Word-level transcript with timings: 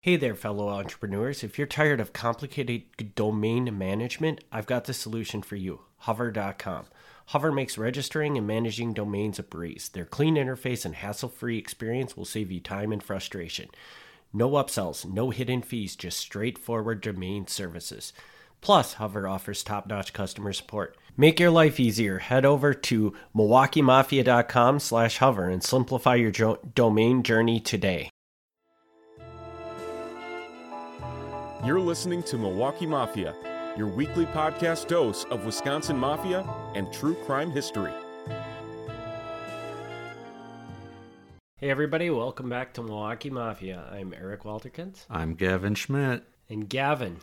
Hey 0.00 0.14
there, 0.14 0.36
fellow 0.36 0.68
entrepreneurs. 0.68 1.42
If 1.42 1.58
you're 1.58 1.66
tired 1.66 1.98
of 1.98 2.12
complicated 2.12 2.82
domain 3.16 3.76
management, 3.76 4.44
I've 4.52 4.64
got 4.66 4.84
the 4.84 4.94
solution 4.94 5.42
for 5.42 5.56
you 5.56 5.80
hover.com. 6.02 6.86
Hover 7.26 7.50
makes 7.50 7.76
registering 7.76 8.38
and 8.38 8.46
managing 8.46 8.94
domains 8.94 9.40
a 9.40 9.42
breeze. 9.42 9.88
Their 9.88 10.04
clean 10.04 10.36
interface 10.36 10.84
and 10.84 10.94
hassle 10.94 11.28
free 11.28 11.58
experience 11.58 12.16
will 12.16 12.24
save 12.24 12.52
you 12.52 12.60
time 12.60 12.92
and 12.92 13.02
frustration. 13.02 13.70
No 14.32 14.50
upsells, 14.52 15.04
no 15.04 15.30
hidden 15.30 15.62
fees, 15.62 15.96
just 15.96 16.18
straightforward 16.18 17.00
domain 17.00 17.48
services. 17.48 18.12
Plus, 18.60 18.94
Hover 18.94 19.26
offers 19.26 19.64
top 19.64 19.88
notch 19.88 20.12
customer 20.12 20.52
support. 20.52 20.96
Make 21.16 21.40
your 21.40 21.50
life 21.50 21.80
easier. 21.80 22.18
Head 22.18 22.44
over 22.44 22.72
to 22.72 23.14
MilwaukeeMafia.com 23.34 24.78
slash 24.78 25.18
hover 25.18 25.48
and 25.48 25.62
simplify 25.62 26.14
your 26.14 26.30
jo- 26.30 26.60
domain 26.72 27.24
journey 27.24 27.58
today. 27.58 28.10
You're 31.64 31.80
listening 31.80 32.22
to 32.24 32.38
Milwaukee 32.38 32.86
Mafia, 32.86 33.34
your 33.76 33.88
weekly 33.88 34.26
podcast 34.26 34.86
dose 34.88 35.24
of 35.24 35.44
Wisconsin 35.44 35.98
Mafia 35.98 36.48
and 36.74 36.92
true 36.92 37.14
crime 37.26 37.50
history. 37.50 37.92
Hey, 41.56 41.70
everybody, 41.70 42.10
welcome 42.10 42.48
back 42.48 42.72
to 42.74 42.82
Milwaukee 42.82 43.30
Mafia. 43.30 43.84
I'm 43.90 44.14
Eric 44.14 44.44
Walterkins. 44.44 45.04
I'm 45.10 45.34
Gavin 45.34 45.74
Schmidt. 45.74 46.22
And 46.48 46.68
Gavin, 46.68 47.18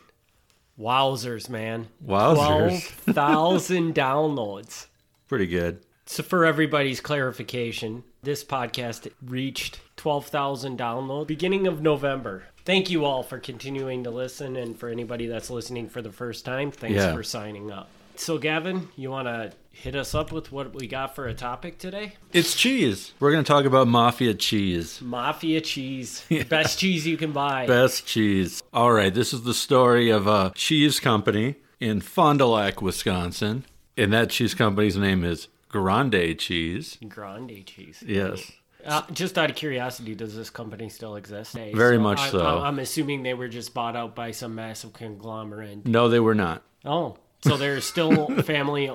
wowzers, 0.78 1.48
man. 1.48 1.88
Wowzers. 2.04 2.92
12,000 3.04 3.94
downloads. 3.94 4.86
Pretty 5.28 5.46
good. 5.46 5.80
So, 6.04 6.22
for 6.22 6.44
everybody's 6.44 7.00
clarification, 7.00 8.04
this 8.22 8.44
podcast 8.44 9.10
reached 9.24 9.80
12,000 9.96 10.78
downloads 10.78 11.26
beginning 11.26 11.66
of 11.66 11.80
November. 11.82 12.44
Thank 12.64 12.90
you 12.90 13.04
all 13.04 13.22
for 13.22 13.38
continuing 13.38 14.04
to 14.04 14.10
listen, 14.10 14.56
and 14.56 14.78
for 14.78 14.88
anybody 14.88 15.26
that's 15.26 15.50
listening 15.50 15.88
for 15.88 16.02
the 16.02 16.10
first 16.12 16.44
time, 16.44 16.70
thanks 16.70 16.96
Yeah. 16.96 17.14
for 17.14 17.22
signing 17.22 17.70
up. 17.70 17.88
So, 18.16 18.38
Gavin, 18.38 18.88
you 18.96 19.10
want 19.10 19.28
to 19.28 19.52
hit 19.70 19.94
us 19.94 20.14
up 20.14 20.32
with 20.32 20.50
what 20.50 20.74
we 20.74 20.86
got 20.86 21.14
for 21.14 21.26
a 21.26 21.34
topic 21.34 21.78
today? 21.78 22.14
It's 22.32 22.54
cheese. 22.54 23.12
We're 23.20 23.30
going 23.30 23.44
to 23.44 23.48
talk 23.48 23.66
about 23.66 23.88
mafia 23.88 24.32
cheese. 24.34 25.00
Mafia 25.02 25.60
cheese. 25.60 26.24
Best 26.48 26.78
cheese 26.78 27.06
you 27.06 27.16
can 27.18 27.32
buy. 27.32 27.66
Best 27.66 28.06
cheese. 28.06 28.62
All 28.72 28.92
right, 28.92 29.12
this 29.12 29.32
is 29.34 29.42
the 29.42 29.52
story 29.54 30.08
of 30.10 30.26
a 30.26 30.50
cheese 30.54 30.98
company 30.98 31.56
in 31.78 32.00
Fond 32.00 32.38
du 32.38 32.46
Lac, 32.46 32.80
Wisconsin. 32.80 33.64
And 33.98 34.12
that 34.12 34.30
cheese 34.30 34.54
company's 34.54 34.96
name 34.96 35.22
is 35.24 35.48
Grande 35.68 36.38
Cheese. 36.38 36.98
Grande 37.06 37.64
cheese. 37.66 38.02
Yes. 38.06 38.50
Uh, 38.84 39.02
just 39.12 39.36
out 39.38 39.50
of 39.50 39.56
curiosity, 39.56 40.14
does 40.14 40.36
this 40.36 40.50
company 40.50 40.88
still 40.88 41.16
exist? 41.16 41.56
Hey, 41.56 41.72
Very 41.72 41.98
much 41.98 42.20
I, 42.20 42.30
so. 42.30 42.40
I, 42.40 42.68
I'm 42.68 42.78
assuming 42.78 43.22
they 43.22 43.34
were 43.34 43.48
just 43.48 43.74
bought 43.74 43.96
out 43.96 44.14
by 44.14 44.30
some 44.30 44.54
massive 44.54 44.92
conglomerate. 44.92 45.86
No, 45.86 46.08
they 46.08 46.20
were 46.20 46.34
not. 46.34 46.62
Oh, 46.84 47.16
so 47.42 47.56
they're 47.56 47.80
still 47.80 48.26
family. 48.42 48.90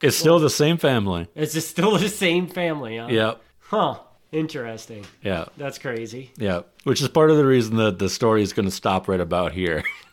It's 0.00 0.16
still 0.16 0.38
the 0.38 0.50
same 0.50 0.76
family. 0.76 1.28
It's 1.34 1.54
it 1.54 1.62
still 1.62 1.98
the 1.98 2.08
same 2.08 2.46
family? 2.46 2.98
Huh? 2.98 3.08
Yep. 3.08 3.40
Huh. 3.60 3.98
Interesting. 4.32 5.04
Yeah. 5.22 5.46
That's 5.56 5.78
crazy. 5.78 6.32
Yeah. 6.36 6.62
Which 6.84 7.00
is 7.00 7.08
part 7.08 7.30
of 7.30 7.36
the 7.36 7.46
reason 7.46 7.76
that 7.76 7.98
the 7.98 8.08
story 8.10 8.42
is 8.42 8.52
going 8.52 8.66
to 8.66 8.72
stop 8.74 9.08
right 9.08 9.20
about 9.20 9.52
here. 9.52 9.82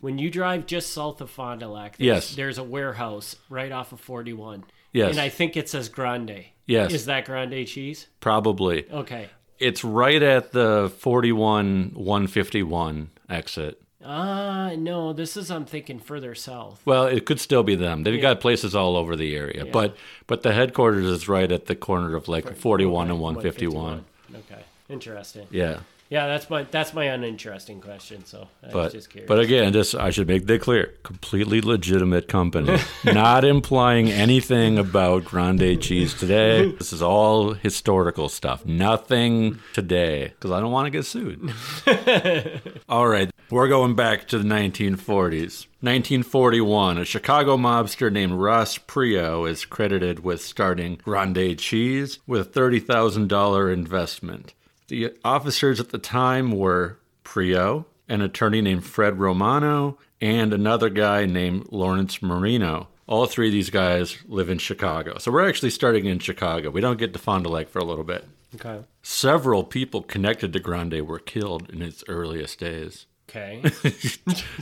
When 0.00 0.18
you 0.18 0.30
drive 0.30 0.66
just 0.66 0.92
south 0.92 1.20
of 1.20 1.30
Fond 1.30 1.60
du 1.60 1.68
Lac, 1.68 1.96
there's, 1.96 2.06
Yes. 2.06 2.34
there's 2.34 2.58
a 2.58 2.62
warehouse 2.62 3.36
right 3.48 3.70
off 3.72 3.92
of 3.92 4.00
41. 4.00 4.64
Yes. 4.92 5.10
And 5.10 5.20
I 5.20 5.28
think 5.28 5.56
it 5.56 5.68
says 5.68 5.88
Grande. 5.88 6.44
Yes. 6.66 6.92
Is 6.92 7.06
that 7.06 7.24
Grande 7.24 7.66
cheese? 7.66 8.06
Probably. 8.20 8.90
Okay. 8.90 9.28
It's 9.58 9.82
right 9.82 10.22
at 10.22 10.52
the 10.52 10.92
41 10.98 11.92
151 11.94 13.10
exit. 13.28 13.82
Ah, 14.04 14.72
no, 14.78 15.12
this 15.12 15.36
is, 15.36 15.50
I'm 15.50 15.64
thinking, 15.64 15.98
further 15.98 16.34
south. 16.34 16.80
Well, 16.84 17.06
it 17.06 17.26
could 17.26 17.40
still 17.40 17.64
be 17.64 17.74
them. 17.74 18.04
They've 18.04 18.22
got 18.22 18.40
places 18.40 18.74
all 18.74 18.96
over 18.96 19.16
the 19.16 19.36
area, 19.36 19.66
but 19.66 19.96
but 20.28 20.42
the 20.42 20.52
headquarters 20.52 21.04
is 21.04 21.28
right 21.28 21.50
at 21.50 21.66
the 21.66 21.74
corner 21.74 22.14
of 22.14 22.28
like 22.28 22.56
41 22.56 23.10
and 23.10 23.20
151. 23.20 24.04
Okay. 24.32 24.62
Interesting. 24.88 25.48
Yeah. 25.50 25.80
Yeah, 26.10 26.26
that's 26.26 26.48
my 26.48 26.62
that's 26.62 26.94
my 26.94 27.04
uninteresting 27.04 27.80
question. 27.82 28.24
So 28.24 28.48
I 28.62 28.66
was 28.66 28.72
But 28.72 28.92
just 28.92 29.10
curious. 29.10 29.28
but 29.28 29.40
again, 29.40 29.72
just 29.74 29.94
I 29.94 30.08
should 30.10 30.26
make 30.26 30.46
that 30.46 30.62
clear. 30.62 30.94
Completely 31.02 31.60
legitimate 31.60 32.28
company. 32.28 32.78
Not 33.04 33.44
implying 33.44 34.08
anything 34.10 34.78
about 34.78 35.24
Grande 35.26 35.80
cheese 35.82 36.14
today. 36.14 36.72
This 36.72 36.92
is 36.94 37.02
all 37.02 37.52
historical 37.52 38.30
stuff. 38.30 38.64
Nothing 38.64 39.58
today 39.74 40.32
cuz 40.40 40.50
I 40.50 40.60
don't 40.60 40.72
want 40.72 40.86
to 40.86 40.90
get 40.90 41.04
sued. 41.04 41.52
all 42.88 43.06
right. 43.06 43.30
We're 43.50 43.68
going 43.68 43.94
back 43.94 44.28
to 44.28 44.38
the 44.38 44.44
1940s. 44.44 45.66
1941, 45.80 46.98
a 46.98 47.04
Chicago 47.04 47.56
mobster 47.56 48.12
named 48.12 48.32
Ross 48.32 48.76
Prio 48.78 49.48
is 49.48 49.64
credited 49.64 50.20
with 50.20 50.42
starting 50.42 50.98
Grande 51.02 51.58
Cheese 51.58 52.18
with 52.26 52.54
a 52.54 52.60
$30,000 52.60 53.72
investment. 53.72 54.52
The 54.88 55.12
officers 55.24 55.80
at 55.80 55.90
the 55.90 55.98
time 55.98 56.50
were 56.52 56.98
Prio, 57.24 57.84
an 58.08 58.20
attorney 58.22 58.60
named 58.62 58.84
Fred 58.84 59.18
Romano, 59.18 59.98
and 60.20 60.52
another 60.52 60.88
guy 60.90 61.26
named 61.26 61.68
Lawrence 61.70 62.22
Marino. 62.22 62.88
All 63.06 63.26
three 63.26 63.46
of 63.48 63.52
these 63.52 63.70
guys 63.70 64.18
live 64.26 64.50
in 64.50 64.58
Chicago. 64.58 65.18
So 65.18 65.30
we're 65.30 65.48
actually 65.48 65.70
starting 65.70 66.06
in 66.06 66.18
Chicago. 66.18 66.70
We 66.70 66.80
don't 66.80 66.98
get 66.98 67.12
to 67.12 67.18
Fond 67.18 67.44
du 67.44 67.50
Lac 67.50 67.68
for 67.68 67.78
a 67.78 67.84
little 67.84 68.04
bit. 68.04 68.24
okay. 68.54 68.80
Several 69.02 69.64
people 69.64 70.02
connected 70.02 70.52
to 70.52 70.60
Grande 70.60 71.06
were 71.06 71.18
killed 71.18 71.70
in 71.70 71.80
its 71.82 72.02
earliest 72.08 72.58
days. 72.58 73.06
Okay. 73.28 73.62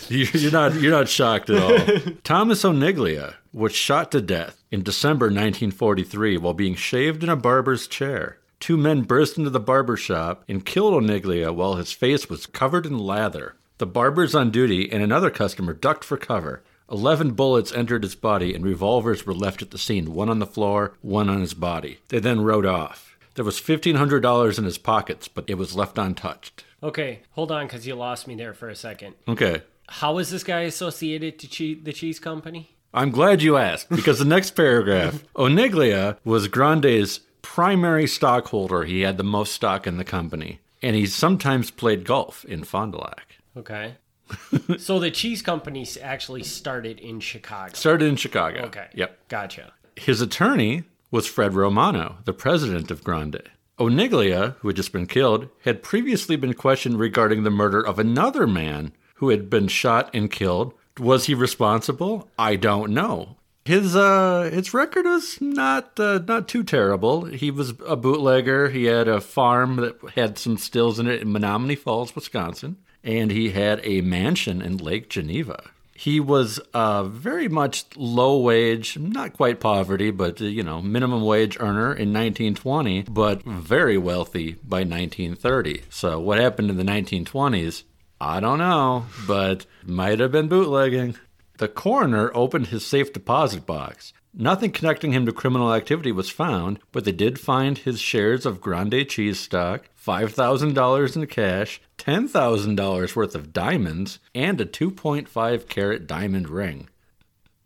You- 0.08 0.26
You're 0.32 0.52
not 0.52 0.74
you're 0.74 0.90
not 0.92 1.08
shocked 1.08 1.50
at 1.50 1.60
all. 1.62 2.00
Thomas 2.24 2.62
Oniglia 2.64 3.34
was 3.52 3.72
shot 3.72 4.10
to 4.12 4.20
death 4.20 4.62
in 4.72 4.82
December 4.82 5.26
1943 5.26 6.36
while 6.38 6.52
being 6.54 6.74
shaved 6.74 7.22
in 7.22 7.28
a 7.28 7.36
barber's 7.36 7.86
chair. 7.88 8.38
Two 8.60 8.76
men 8.76 9.02
burst 9.02 9.36
into 9.38 9.50
the 9.50 9.60
barber 9.60 9.96
shop 9.96 10.44
and 10.48 10.64
killed 10.64 10.94
Oniglia 10.94 11.54
while 11.54 11.74
his 11.74 11.92
face 11.92 12.28
was 12.28 12.46
covered 12.46 12.86
in 12.86 12.98
lather. 12.98 13.54
The 13.78 13.86
barbers 13.86 14.34
on 14.34 14.50
duty 14.50 14.90
and 14.90 15.02
another 15.02 15.30
customer 15.30 15.72
ducked 15.74 16.04
for 16.04 16.16
cover. 16.16 16.62
Eleven 16.90 17.32
bullets 17.32 17.72
entered 17.72 18.02
his 18.02 18.14
body 18.14 18.54
and 18.54 18.64
revolvers 18.64 19.26
were 19.26 19.34
left 19.34 19.60
at 19.60 19.70
the 19.72 19.78
scene, 19.78 20.14
one 20.14 20.28
on 20.30 20.38
the 20.38 20.46
floor, 20.46 20.94
one 21.02 21.28
on 21.28 21.40
his 21.40 21.52
body. 21.54 21.98
They 22.08 22.18
then 22.20 22.40
rode 22.40 22.64
off. 22.66 23.16
There 23.34 23.44
was 23.44 23.60
$1,500 23.60 24.58
in 24.58 24.64
his 24.64 24.78
pockets, 24.78 25.28
but 25.28 25.44
it 25.48 25.58
was 25.58 25.76
left 25.76 25.98
untouched. 25.98 26.64
okay. 26.82 27.20
Hold 27.32 27.52
on, 27.52 27.66
because 27.66 27.86
you 27.86 27.94
lost 27.94 28.26
me 28.26 28.34
there 28.34 28.54
for 28.54 28.68
a 28.70 28.74
second. 28.76 29.14
Okay. 29.28 29.62
How 29.88 30.16
is 30.18 30.30
this 30.30 30.42
guy 30.44 30.60
associated 30.62 31.38
to 31.40 31.48
che- 31.48 31.74
the 31.74 31.92
cheese 31.92 32.18
company? 32.18 32.70
I'm 32.94 33.10
glad 33.10 33.42
you 33.42 33.58
asked 33.58 33.90
because 33.90 34.18
the 34.18 34.24
next 34.24 34.52
paragraph 34.52 35.22
Oniglia 35.36 36.16
was 36.24 36.48
Grande's 36.48 37.20
primary 37.56 38.06
stockholder. 38.06 38.84
He 38.84 39.00
had 39.00 39.16
the 39.16 39.24
most 39.24 39.54
stock 39.54 39.86
in 39.86 39.96
the 39.96 40.04
company, 40.04 40.60
and 40.82 40.94
he 40.94 41.06
sometimes 41.06 41.70
played 41.70 42.04
golf 42.04 42.44
in 42.44 42.64
Fond 42.64 42.92
du 42.92 42.98
Lac. 42.98 43.38
Okay. 43.56 43.94
so 44.78 44.98
the 44.98 45.10
cheese 45.10 45.40
company 45.40 45.86
actually 46.02 46.42
started 46.42 47.00
in 47.00 47.18
Chicago. 47.18 47.72
Started 47.72 48.08
in 48.08 48.16
Chicago. 48.16 48.66
Okay. 48.66 48.88
Yep. 48.92 49.28
Gotcha. 49.28 49.72
His 49.96 50.20
attorney 50.20 50.84
was 51.10 51.26
Fred 51.26 51.54
Romano, 51.54 52.18
the 52.26 52.34
president 52.34 52.90
of 52.90 53.02
Grande. 53.02 53.48
Oniglia, 53.78 54.56
who 54.58 54.68
had 54.68 54.76
just 54.76 54.92
been 54.92 55.06
killed, 55.06 55.48
had 55.64 55.82
previously 55.82 56.36
been 56.36 56.52
questioned 56.52 56.98
regarding 56.98 57.44
the 57.44 57.50
murder 57.50 57.80
of 57.80 57.98
another 57.98 58.46
man 58.46 58.92
who 59.14 59.30
had 59.30 59.48
been 59.48 59.68
shot 59.68 60.10
and 60.12 60.30
killed. 60.30 60.74
Was 60.98 61.24
he 61.24 61.34
responsible? 61.34 62.28
I 62.38 62.56
don't 62.56 62.92
know. 62.92 63.36
His 63.66 63.96
uh 63.96 64.48
his 64.52 64.72
record 64.72 65.06
was 65.06 65.40
not 65.40 65.98
uh, 65.98 66.20
not 66.26 66.46
too 66.46 66.62
terrible. 66.62 67.24
He 67.24 67.50
was 67.50 67.74
a 67.84 67.96
bootlegger. 67.96 68.68
He 68.68 68.84
had 68.84 69.08
a 69.08 69.20
farm 69.20 69.76
that 69.76 69.96
had 70.14 70.38
some 70.38 70.56
stills 70.56 71.00
in 71.00 71.08
it 71.08 71.22
in 71.22 71.32
Menomonee 71.32 71.76
Falls, 71.76 72.14
Wisconsin, 72.14 72.76
and 73.02 73.32
he 73.32 73.50
had 73.50 73.80
a 73.82 74.02
mansion 74.02 74.62
in 74.62 74.76
Lake 74.76 75.10
Geneva. 75.10 75.64
He 75.94 76.20
was 76.20 76.60
uh, 76.74 77.04
very 77.04 77.48
much 77.48 77.86
low 77.96 78.38
wage, 78.38 78.96
not 78.98 79.32
quite 79.32 79.58
poverty, 79.58 80.12
but 80.12 80.40
uh, 80.40 80.44
you 80.44 80.62
know, 80.62 80.80
minimum 80.80 81.22
wage 81.22 81.56
earner 81.58 81.92
in 81.92 82.12
1920, 82.12 83.02
but 83.10 83.42
very 83.42 83.98
wealthy 83.98 84.52
by 84.62 84.84
1930. 84.84 85.82
So 85.90 86.20
what 86.20 86.38
happened 86.38 86.70
in 86.70 86.76
the 86.76 86.84
1920s? 86.84 87.82
I 88.20 88.38
don't 88.40 88.58
know, 88.58 89.06
but 89.26 89.66
might 89.84 90.20
have 90.20 90.32
been 90.32 90.48
bootlegging. 90.48 91.16
The 91.58 91.68
coroner 91.68 92.30
opened 92.34 92.66
his 92.66 92.84
safe 92.84 93.12
deposit 93.12 93.64
box. 93.64 94.12
Nothing 94.34 94.70
connecting 94.70 95.12
him 95.12 95.24
to 95.24 95.32
criminal 95.32 95.72
activity 95.72 96.12
was 96.12 96.28
found, 96.28 96.78
but 96.92 97.06
they 97.06 97.12
did 97.12 97.40
find 97.40 97.78
his 97.78 98.00
shares 98.00 98.44
of 98.44 98.60
Grande 98.60 99.08
cheese 99.08 99.40
stock, 99.40 99.88
$5,000 99.98 101.16
in 101.16 101.26
cash, 101.26 101.80
$10,000 101.96 103.16
worth 103.16 103.34
of 103.34 103.54
diamonds, 103.54 104.18
and 104.34 104.60
a 104.60 104.66
2.5 104.66 105.68
carat 105.68 106.06
diamond 106.06 106.50
ring. 106.50 106.90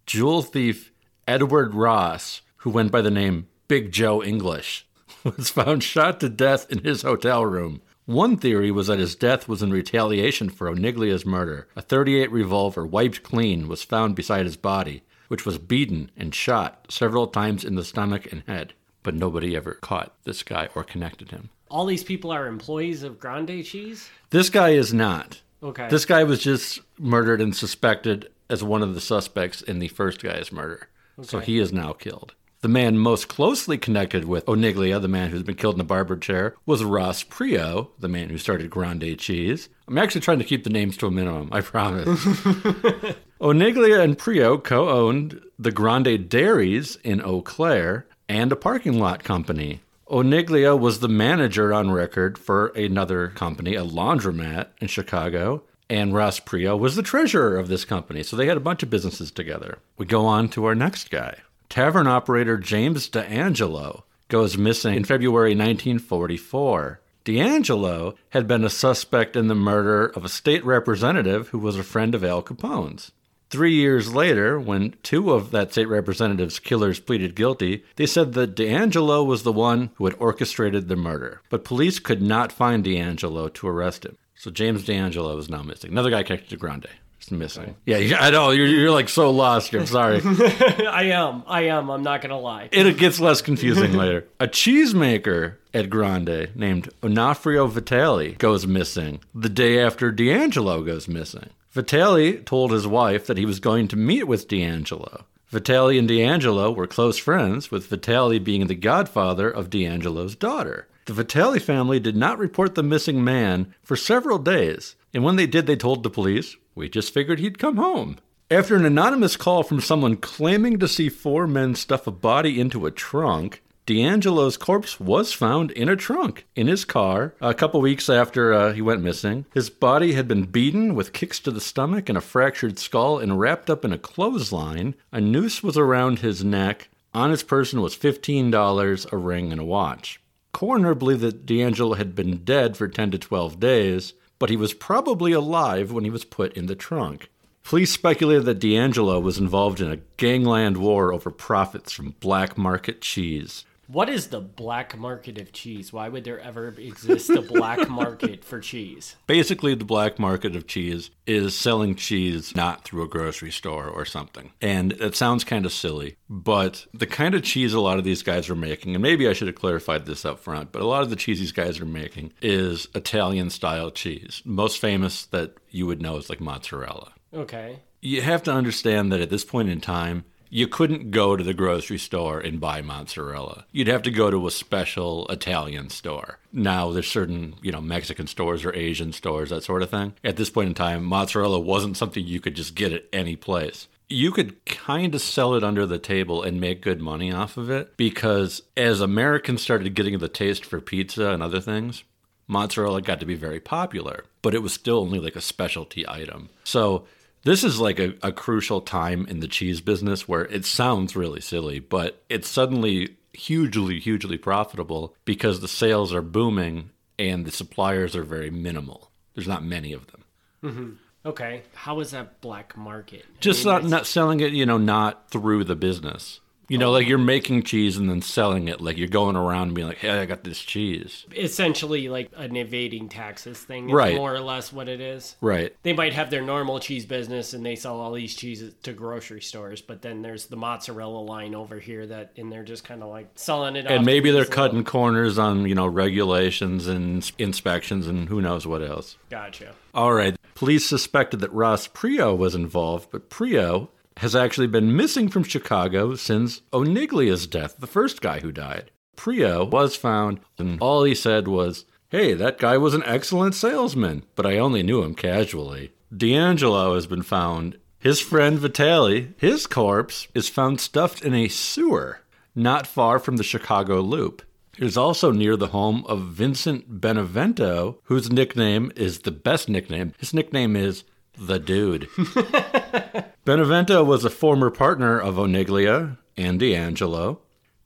Jewel 0.07 0.43
thief 0.43 0.93
Edward 1.27 1.75
Ross, 1.75 2.43
who 2.59 2.71
went 2.71 2.93
by 2.93 3.01
the 3.01 3.11
name 3.11 3.49
Big 3.67 3.91
Joe 3.91 4.23
English, 4.23 4.87
was 5.25 5.51
found 5.51 5.83
shot 5.83 6.21
to 6.21 6.29
death 6.29 6.71
in 6.71 6.85
his 6.85 7.03
hotel 7.03 7.45
room. 7.45 7.83
One 8.07 8.37
theory 8.37 8.71
was 8.71 8.89
that 8.89 8.99
his 8.99 9.15
death 9.15 9.49
was 9.49 9.63
in 9.63 9.71
retaliation 9.71 10.49
for 10.49 10.69
Oniglia's 10.69 11.25
murder. 11.25 11.69
A 11.77 11.83
38 11.83 12.31
revolver, 12.33 12.85
wiped 12.85 13.23
clean, 13.23 13.69
was 13.69 13.83
found 13.85 14.17
beside 14.17 14.47
his 14.47 14.57
body, 14.57 15.03
which 15.29 15.47
was 15.47 15.59
beaten 15.59 16.11
and 16.17 16.35
shot 16.35 16.87
several 16.89 17.29
times 17.29 17.65
in 17.65 17.77
the 17.77 17.85
stomach 17.85 18.31
and 18.33 18.43
head. 18.47 18.75
But 19.03 19.15
nobody 19.15 19.55
ever 19.57 19.75
caught 19.75 20.15
this 20.25 20.43
guy 20.43 20.69
or 20.75 20.83
connected 20.85 21.31
him. 21.31 21.51
All 21.71 21.87
these 21.87 22.03
people 22.03 22.33
are 22.33 22.47
employees 22.47 23.03
of 23.03 23.21
Grande 23.21 23.65
Cheese? 23.65 24.11
This 24.31 24.51
guy 24.51 24.71
is 24.71 24.93
not. 24.93 25.41
Okay. 25.63 25.89
This 25.89 26.05
guy 26.05 26.25
was 26.25 26.43
just 26.43 26.81
murdered 26.99 27.41
and 27.41 27.55
suspected 27.55 28.31
as 28.49 28.65
one 28.65 28.83
of 28.83 28.95
the 28.95 29.01
suspects 29.01 29.63
in 29.63 29.79
the 29.79 29.89
first 29.89 30.23
guy's 30.23 30.51
murder. 30.51 30.89
So 31.23 31.39
he 31.39 31.59
is 31.59 31.73
now 31.73 31.93
killed. 31.93 32.35
The 32.63 32.69
man 32.69 32.99
most 32.99 33.29
closely 33.29 33.79
connected 33.79 34.27
with 34.27 34.45
Oniglia, 34.45 35.01
the 35.01 35.09
man 35.09 35.31
who's 35.31 35.43
been 35.43 35.55
killed 35.55 35.77
in 35.77 35.81
a 35.81 35.85
barber 35.85 36.19
chair, 36.19 36.55
was 36.67 36.85
Ross 36.85 37.25
Prio, 37.25 37.89
the 37.99 38.09
man 38.09 38.29
who 38.29 38.37
started 38.37 38.69
Grande 38.69 39.19
Cheese. 39.19 39.71
I'm 39.89 39.97
actually 39.97 40.21
trying 40.21 40.41
to 40.41 40.45
keep 40.45 40.65
the 40.65 40.71
names 40.71 40.99
to 40.99 41.07
a 41.07 41.11
minimum, 41.11 41.49
I 41.53 41.63
promise. 41.63 42.07
Oniglia 43.41 44.05
and 44.05 44.19
Prio 44.19 44.63
co 44.63 44.91
owned 44.91 45.41
the 45.59 45.73
Grande 45.73 46.29
Dairies 46.29 46.97
in 46.97 47.23
Eau 47.23 47.41
Claire 47.41 48.07
and 48.29 48.53
a 48.53 48.57
parking 48.57 48.99
lot 48.99 49.25
company. 49.25 49.81
Oniglia 50.11 50.79
was 50.79 51.01
the 51.01 51.09
manager 51.09 51.73
on 51.73 51.91
record 51.91 52.37
for 52.37 52.67
another 52.77 53.29
company, 53.29 53.75
a 53.75 53.87
laundromat 53.87 54.67
in 54.83 54.89
Chicago, 54.89 55.63
and 55.89 56.13
Ross 56.13 56.39
Prio 56.41 56.79
was 56.79 56.95
the 56.95 57.03
treasurer 57.03 57.57
of 57.57 57.69
this 57.69 57.87
company. 57.87 58.23
So 58.23 58.37
they 58.37 58.47
had 58.47 58.59
a 58.59 58.61
bunch 58.61 58.83
of 58.83 58.91
businesses 58.91 59.31
together. 59.31 59.79
We 59.97 60.05
go 60.05 60.27
on 60.27 60.51
to 60.51 60.67
our 60.67 60.75
next 60.75 61.11
guy. 61.11 61.39
Tavern 61.71 62.09
operator 62.09 62.59
James 62.59 63.09
D'Angelo 63.09 64.03
goes 64.27 64.59
missing 64.59 64.97
in 64.97 65.05
February 65.05 65.51
1944. 65.51 67.01
D'Angelo 67.23 68.17
had 68.31 68.49
been 68.49 68.65
a 68.65 68.69
suspect 68.69 69.37
in 69.37 69.47
the 69.47 69.55
murder 69.55 70.07
of 70.07 70.25
a 70.25 70.29
state 70.29 70.65
representative 70.65 71.51
who 71.51 71.61
was 71.61 71.79
a 71.79 71.85
friend 71.85 72.13
of 72.17 72.25
Al 72.25 72.43
Capone's. 72.43 73.13
Three 73.51 73.75
years 73.75 74.13
later, 74.13 74.59
when 74.59 74.97
two 75.05 75.31
of 75.31 75.53
that 75.53 75.71
state 75.71 75.87
representative's 75.87 76.59
killers 76.59 76.99
pleaded 76.99 77.37
guilty, 77.37 77.85
they 77.95 78.07
said 78.07 78.33
that 78.33 78.57
D'Angelo 78.57 79.23
was 79.23 79.45
the 79.45 79.53
one 79.53 79.91
who 79.95 80.07
had 80.07 80.17
orchestrated 80.19 80.89
the 80.89 80.97
murder. 80.97 81.41
But 81.51 81.65
police 81.65 82.01
could 82.01 82.21
not 82.21 82.51
find 82.51 82.83
D'Angelo 82.83 83.49
to 83.49 83.69
arrest 83.69 84.05
him. 84.05 84.19
So 84.35 84.51
James 84.51 84.85
D'Angelo 84.85 85.39
is 85.39 85.49
now 85.49 85.63
missing. 85.63 85.93
Another 85.93 86.11
guy 86.11 86.25
connected 86.25 86.51
to 86.51 86.57
Grande 86.57 86.89
is 87.21 87.31
missing. 87.31 87.77
Yeah, 87.87 88.19
I 88.21 88.31
know. 88.31 88.51
You're, 88.51 88.67
you're 88.67 88.91
like 88.91 89.09
so 89.09 89.31
lost. 89.31 89.75
I'm 89.75 89.87
sorry. 89.87 90.21
I 90.25 91.11
am. 91.13 91.43
I 91.47 91.63
am. 91.63 91.91
I'm 91.91 92.03
not 92.03 92.21
going 92.21 92.31
to 92.31 92.37
lie. 92.37 92.69
it 92.73 92.97
gets 92.97 93.21
less 93.21 93.43
confusing 93.43 93.93
later. 93.93 94.27
A 94.39 94.47
cheesemaker 94.47 95.57
at 95.73 95.91
Grande 95.91 96.51
named 96.55 96.91
Onofrio 97.03 97.67
Vitali 97.67 98.33
goes 98.33 98.67
missing 98.67 99.21
the 99.35 99.49
day 99.49 99.79
after 99.83 100.11
D'Angelo 100.11 100.83
goes 100.83 101.09
missing. 101.09 101.51
Vitali 101.71 102.39
told 102.39 102.73
his 102.73 102.87
wife 102.87 103.27
that 103.27 103.39
he 103.39 103.47
was 103.47 103.61
going 103.61 103.87
to 103.89 103.97
meet 103.97 104.27
with 104.27 104.49
D'Angelo. 104.49 105.25
Vitali 105.51 105.99
and 105.99 106.09
D'Angelo 106.09 106.71
were 106.71 106.87
close 106.87 107.19
friends, 107.19 107.71
with 107.71 107.89
Vitali 107.89 108.39
being 108.39 108.67
the 108.67 108.75
godfather 108.75 109.51
of 109.51 109.71
D'Angelo's 109.71 110.37
daughter. 110.37 110.87
The 111.07 111.13
Vitali 111.13 111.59
family 111.59 111.99
did 111.99 112.17
not 112.17 112.39
report 112.39 112.77
the 112.77 112.85
missing 112.85 113.25
man 113.25 113.75
for 113.83 113.97
several 113.97 114.39
days, 114.39 114.95
and 115.13 115.25
when 115.25 115.35
they 115.37 115.47
did, 115.47 115.67
they 115.67 115.75
told 115.75 116.03
the 116.03 116.11
police, 116.11 116.57
We 116.75 116.89
just 116.89 117.13
figured 117.13 117.41
he'd 117.41 117.59
come 117.59 117.77
home. 117.77 118.19
After 118.51 118.75
an 118.75 118.85
anonymous 118.85 119.37
call 119.37 119.63
from 119.63 119.81
someone 119.81 120.17
claiming 120.17 120.79
to 120.79 120.89
see 120.89 121.09
four 121.09 121.47
men 121.47 121.75
stuff 121.75 122.07
a 122.07 122.11
body 122.11 122.61
into 122.61 122.87
a 122.87 122.91
trunk, 122.91 123.63
D'Angelo's 123.87 124.57
corpse 124.57 125.01
was 125.01 125.33
found 125.33 125.73
in 125.73 125.89
a 125.89 125.97
trunk 125.97 126.47
in 126.55 126.67
his 126.67 126.85
car 126.85 127.35
a 127.41 127.55
couple 127.55 127.81
weeks 127.81 128.09
after 128.09 128.53
uh, 128.53 128.73
he 128.73 128.81
went 128.81 129.03
missing. 129.03 129.47
His 129.53 129.69
body 129.69 130.13
had 130.13 130.29
been 130.29 130.45
beaten 130.45 130.95
with 130.95 131.13
kicks 131.13 131.41
to 131.41 131.51
the 131.51 131.61
stomach 131.61 132.09
and 132.09 132.17
a 132.17 132.21
fractured 132.21 132.79
skull 132.79 133.19
and 133.19 133.41
wrapped 133.41 133.69
up 133.69 133.85
in 133.85 133.93
a 133.93 133.99
clothesline. 133.99 134.95
A 135.11 135.21
noose 135.21 135.63
was 135.63 135.77
around 135.77 136.21
his 136.21 136.45
neck. 136.45 136.89
On 137.13 137.31
his 137.31 137.43
person 137.43 137.81
was 137.81 137.97
$15, 137.97 139.13
a 139.13 139.17
ring, 139.17 139.51
and 139.51 139.61
a 139.61 139.65
watch. 139.65 140.21
Coroner 140.53 140.95
believed 140.95 141.23
that 141.23 141.45
D'Angelo 141.45 141.95
had 141.95 142.15
been 142.15 142.45
dead 142.45 142.77
for 142.77 142.87
10 142.87 143.11
to 143.13 143.19
12 143.19 143.59
days, 143.59 144.13
but 144.41 144.51
he 144.51 144.57
was 144.57 144.75
probably 144.75 145.31
alive 145.31 145.93
when 145.93 146.03
he 146.03 146.11
was 146.11 146.25
put 146.25 146.53
in 146.55 146.67
the 146.67 146.75
trunk. 146.75 147.31
Police 147.63 147.93
speculated 147.93 148.47
that 148.47 148.59
D'Angelo 148.59 149.21
was 149.21 149.39
involved 149.39 149.81
in 149.81 149.93
a 149.93 150.01
gangland 150.17 150.79
war 150.79 151.13
over 151.13 151.31
profits 151.31 151.93
from 151.93 152.17
black 152.19 152.59
market 152.59 153.01
cheese. 153.01 153.65
What 153.91 154.09
is 154.09 154.29
the 154.29 154.41
black 154.41 154.97
market 154.97 155.37
of 155.39 155.51
cheese? 155.51 155.93
Why 155.93 156.09
would 156.09 156.23
there 156.23 156.39
ever 156.39 156.69
exist 156.79 157.29
a 157.29 157.43
black 157.43 157.89
market 157.89 158.45
for 158.45 158.61
cheese? 158.61 159.17
Basically, 159.27 159.75
the 159.75 159.85
black 159.85 160.17
market 160.17 160.55
of 160.55 160.69
cheese 160.69 161.11
is 161.27 161.57
selling 161.57 161.97
cheese 161.97 162.55
not 162.55 162.85
through 162.85 163.03
a 163.03 163.09
grocery 163.09 163.51
store 163.51 163.89
or 163.89 164.05
something. 164.05 164.53
And 164.61 164.93
it 164.93 165.17
sounds 165.17 165.43
kind 165.43 165.67
of 165.67 165.73
silly, 165.73 166.19
but 166.29 166.87
the 166.95 167.07
kind 167.07 167.35
of 167.35 167.43
cheese 167.43 167.73
a 167.73 167.81
lot 167.81 167.99
of 167.99 168.05
these 168.05 168.23
guys 168.23 168.49
are 168.49 168.55
making, 168.55 168.95
and 168.95 169.03
maybe 169.03 169.27
I 169.27 169.33
should 169.33 169.49
have 169.49 169.57
clarified 169.57 170.07
this 170.07 170.25
up 170.25 170.39
front, 170.39 170.71
but 170.71 170.83
a 170.83 170.87
lot 170.87 171.03
of 171.03 171.11
the 171.11 171.17
cheese 171.17 171.41
these 171.41 171.51
guys 171.51 171.81
are 171.81 171.85
making 171.85 172.33
is 172.41 172.87
Italian 172.95 173.51
style 173.51 173.91
cheese. 173.91 174.41
Most 174.45 174.79
famous 174.79 175.27
that 175.27 175.57
you 175.69 175.87
would 175.87 176.01
know 176.01 176.17
is 176.17 176.31
like 176.31 176.41
mozzarella. 176.41 177.13
Okay. 177.35 177.81
You 178.01 178.23
have 178.23 178.45
to 178.45 178.53
understand 178.53 179.11
that 179.11 179.21
at 179.21 179.31
this 179.31 179.45
point 179.45 179.69
in 179.69 179.81
time, 179.81 180.27
you 180.51 180.67
couldn't 180.67 181.13
go 181.13 181.37
to 181.37 181.45
the 181.45 181.55
grocery 181.55 181.97
store 181.97 182.41
and 182.41 182.61
buy 182.61 182.83
mozzarella. 182.83 183.65
You'd 183.71 183.87
have 183.87 184.03
to 184.03 184.11
go 184.11 184.31
to 184.31 184.47
a 184.47 184.51
special 184.51 185.27
Italian 185.29 185.89
store. 185.91 186.39
Now 186.53 186.91
there's 186.91 187.09
certain, 187.09 187.55
you 187.63 187.71
know, 187.71 187.81
Mexican 187.81 188.27
stores 188.27 188.65
or 188.65 188.75
Asian 188.75 189.13
stores, 189.13 189.51
that 189.51 189.63
sort 189.63 189.83
of 189.83 189.91
thing. 189.91 190.15
At 190.25 190.37
this 190.37 190.51
point 190.51 190.69
in 190.69 190.75
time, 190.75 191.05
mozzarella 191.05 191.61
wasn't 191.61 191.97
something 191.97 192.27
you 192.27 192.41
could 192.41 192.57
just 192.57 192.75
get 192.75 192.93
at 192.93 193.05
any 193.13 193.37
place. 193.37 193.87
You 194.09 194.33
could 194.33 194.65
kind 194.67 195.15
of 195.15 195.23
sell 195.23 195.55
it 195.55 195.63
under 195.63 195.87
the 195.87 195.99
table 195.99 196.43
and 196.43 196.61
make 196.61 196.83
good 196.83 197.01
money 197.01 197.33
off 197.33 197.57
of 197.57 197.71
it 197.71 197.97
because 197.97 198.63
as 198.77 199.01
Americans 199.01 199.63
started 199.63 199.95
getting 199.95 200.19
the 200.19 200.29
taste 200.29 200.65
for 200.65 200.81
pizza 200.81 201.31
and 201.31 201.45
other 201.45 201.61
things, 201.61 202.03
mozzarella 202.49 203.01
got 203.03 203.21
to 203.21 203.27
be 203.27 203.37
very 203.37 203.61
popular, 203.61 204.25
but 204.43 204.53
it 204.53 204.65
was 204.65 204.73
still 204.73 204.99
only 204.99 205.21
like 205.21 205.37
a 205.37 205.41
specialty 205.41 206.09
item. 206.09 206.49
So 206.65 207.07
this 207.43 207.65
is 207.65 207.81
like 207.81 207.99
a, 207.99 208.15
a 208.23 208.33
crucial 208.33 208.81
time 208.81 209.27
in 209.27 209.41
the 209.41 209.49
cheese 209.49 209.81
business 209.81 210.29
where 210.29 210.45
it 210.47 210.65
sounds 210.65 211.17
really 211.17 211.41
silly, 211.41 211.79
but 211.79 212.23
it's 212.29 212.49
suddenly 212.49 213.17
hugely, 213.33 214.01
hugely 214.01 214.37
profitable 214.37 215.15
because 215.25 215.61
the 215.61 215.69
sales 215.69 216.13
are 216.13 216.23
booming 216.23 216.91
and 217.19 217.45
the 217.45 217.51
suppliers 217.51 218.17
are 218.17 218.25
very 218.25 218.51
minimal. 218.51 219.11
There's 219.35 219.49
not 219.49 219.65
many 219.65 219.93
of 219.93 220.07
them. 220.09 220.25
Mm-hmm. 220.65 220.91
Okay. 221.27 221.63
How 221.75 222.01
is 222.01 222.11
that 222.13 222.41
black 222.41 222.77
market? 222.77 223.25
I 223.29 223.41
Just 223.41 223.65
mean, 223.65 223.75
not, 223.75 223.85
not 223.85 224.07
selling 224.07 224.41
it, 224.41 224.53
you 224.53 224.67
know, 224.67 224.79
not 224.79 225.31
through 225.31 225.65
the 225.65 225.77
business. 225.77 226.41
You 226.71 226.79
know, 226.79 226.93
like 226.93 227.09
you're 227.09 227.19
making 227.19 227.65
cheese 227.65 227.97
and 227.97 228.09
then 228.09 228.23
selling 228.23 228.69
it. 228.69 228.81
Like 228.81 228.97
you're 228.97 229.09
going 229.09 229.35
around 229.35 229.63
and 229.69 229.75
being 229.75 229.89
like, 229.89 229.99
hey, 229.99 230.11
I 230.11 230.25
got 230.25 230.45
this 230.45 230.61
cheese. 230.61 231.27
essentially 231.37 232.09
like 232.09 232.31
an 232.37 232.55
evading 232.55 233.09
taxes 233.09 233.59
thing. 233.59 233.89
Is 233.89 233.93
Right. 233.93 234.15
More 234.15 234.33
or 234.33 234.39
less 234.39 234.73
what 234.73 234.89
it 234.89 235.01
is. 235.01 235.35
Right. 235.41 235.75
They 235.83 235.93
might 235.93 236.13
have 236.13 236.31
their 236.31 236.43
normal 236.43 236.79
cheese 236.79 237.05
business 237.05 237.55
and 237.55 237.67
they 237.67 237.75
sell 237.75 237.99
all 237.99 238.13
these 238.13 238.37
cheeses 238.37 238.73
to 238.85 238.93
grocery 238.93 239.41
stores, 239.43 239.83
but 239.83 240.01
then 240.03 240.23
there's 240.23 240.47
the 240.47 240.55
mozzarella 240.57 241.19
line 241.19 241.57
over 241.57 241.81
here 241.81 242.07
that, 242.07 242.31
and 242.37 242.53
they're 242.53 242.63
just 242.63 242.85
kind 242.85 243.03
of 243.03 243.09
like 243.09 243.29
selling 243.35 243.75
it. 243.75 243.87
And 243.87 244.07
maybe 244.07 244.31
they're 244.31 244.43
these 244.43 244.51
little- 244.51 244.65
cutting 244.69 244.85
corners 244.85 245.39
on, 245.39 245.67
you 245.67 245.75
know, 245.75 245.89
regulations 245.89 246.87
and 246.87 247.29
inspections 247.37 248.07
and 248.07 248.29
who 248.29 248.41
knows 248.41 248.65
what 248.65 248.81
else. 248.81 249.17
Gotcha. 249.29 249.73
All 249.93 250.13
right. 250.13 250.37
Police 250.55 250.87
suspected 250.87 251.41
that 251.41 251.53
Ross 251.53 251.89
Prio 251.89 252.37
was 252.37 252.55
involved, 252.55 253.09
but 253.11 253.29
Prio 253.29 253.89
has 254.21 254.37
actually 254.37 254.67
been 254.67 254.95
missing 254.95 255.29
from 255.31 255.43
Chicago 255.43 256.15
since 256.15 256.61
Oniglia's 256.75 257.47
death, 257.47 257.77
the 257.79 257.87
first 257.87 258.21
guy 258.21 258.41
who 258.41 258.53
died. 258.53 258.91
Prio 259.17 259.69
was 259.69 259.97
found, 259.97 260.41
and 260.59 260.79
all 260.79 261.05
he 261.05 261.15
said 261.15 261.49
was, 261.49 261.87
Hey, 262.11 262.35
that 262.35 262.59
guy 262.59 262.77
was 262.77 262.93
an 262.93 263.03
excellent 263.07 263.55
salesman, 263.55 264.25
but 264.35 264.45
I 264.45 264.59
only 264.59 264.83
knew 264.83 265.03
him 265.03 265.15
casually. 265.15 265.93
D'Angelo 266.15 266.95
has 266.95 267.07
been 267.07 267.23
found. 267.23 267.79
His 267.99 268.21
friend 268.21 268.59
Vitali, 268.59 269.33
his 269.39 269.67
corpse, 269.67 270.29
is 270.35 270.51
found 270.51 270.81
stuffed 270.81 271.23
in 271.23 271.33
a 271.33 271.49
sewer 271.49 272.21
not 272.55 272.87
far 272.87 273.19
from 273.19 273.39
the 273.39 273.43
Chicago 273.43 274.01
Loop. 274.01 274.43
It 274.77 274.85
is 274.85 274.97
also 274.99 275.31
near 275.31 275.57
the 275.57 275.69
home 275.69 276.05
of 276.07 276.29
Vincent 276.29 277.01
Benevento, 277.01 278.01
whose 278.05 278.31
nickname 278.31 278.93
is 278.97 279.21
the 279.21 279.31
best 279.31 279.69
nickname. 279.69 280.13
His 280.19 280.35
nickname 280.35 280.77
is 280.77 281.05
the 281.41 281.59
Dude. 281.59 282.09
Benevento 283.45 284.05
was 284.05 284.25
a 284.25 284.31
former 284.31 284.71
partner 284.71 285.19
of 285.19 285.37
Oniglia 285.37 286.19
and 286.37 286.61
D'Angelo. 286.61 287.41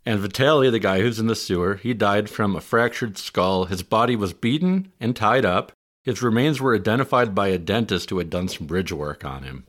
And 0.04 0.20
Vitali, 0.20 0.68
the 0.68 0.78
guy 0.78 1.00
who's 1.00 1.18
in 1.18 1.28
the 1.28 1.36
sewer, 1.36 1.76
he 1.76 1.94
died 1.94 2.28
from 2.28 2.54
a 2.54 2.60
fractured 2.60 3.16
skull. 3.16 3.66
His 3.66 3.82
body 3.82 4.16
was 4.16 4.34
beaten 4.34 4.92
and 5.00 5.16
tied 5.16 5.46
up. 5.46 5.72
His 6.02 6.20
remains 6.20 6.60
were 6.60 6.74
identified 6.74 7.34
by 7.34 7.48
a 7.48 7.58
dentist 7.58 8.10
who 8.10 8.18
had 8.18 8.28
done 8.28 8.48
some 8.48 8.66
bridge 8.66 8.92
work 8.92 9.24
on 9.24 9.44
him. 9.44 9.64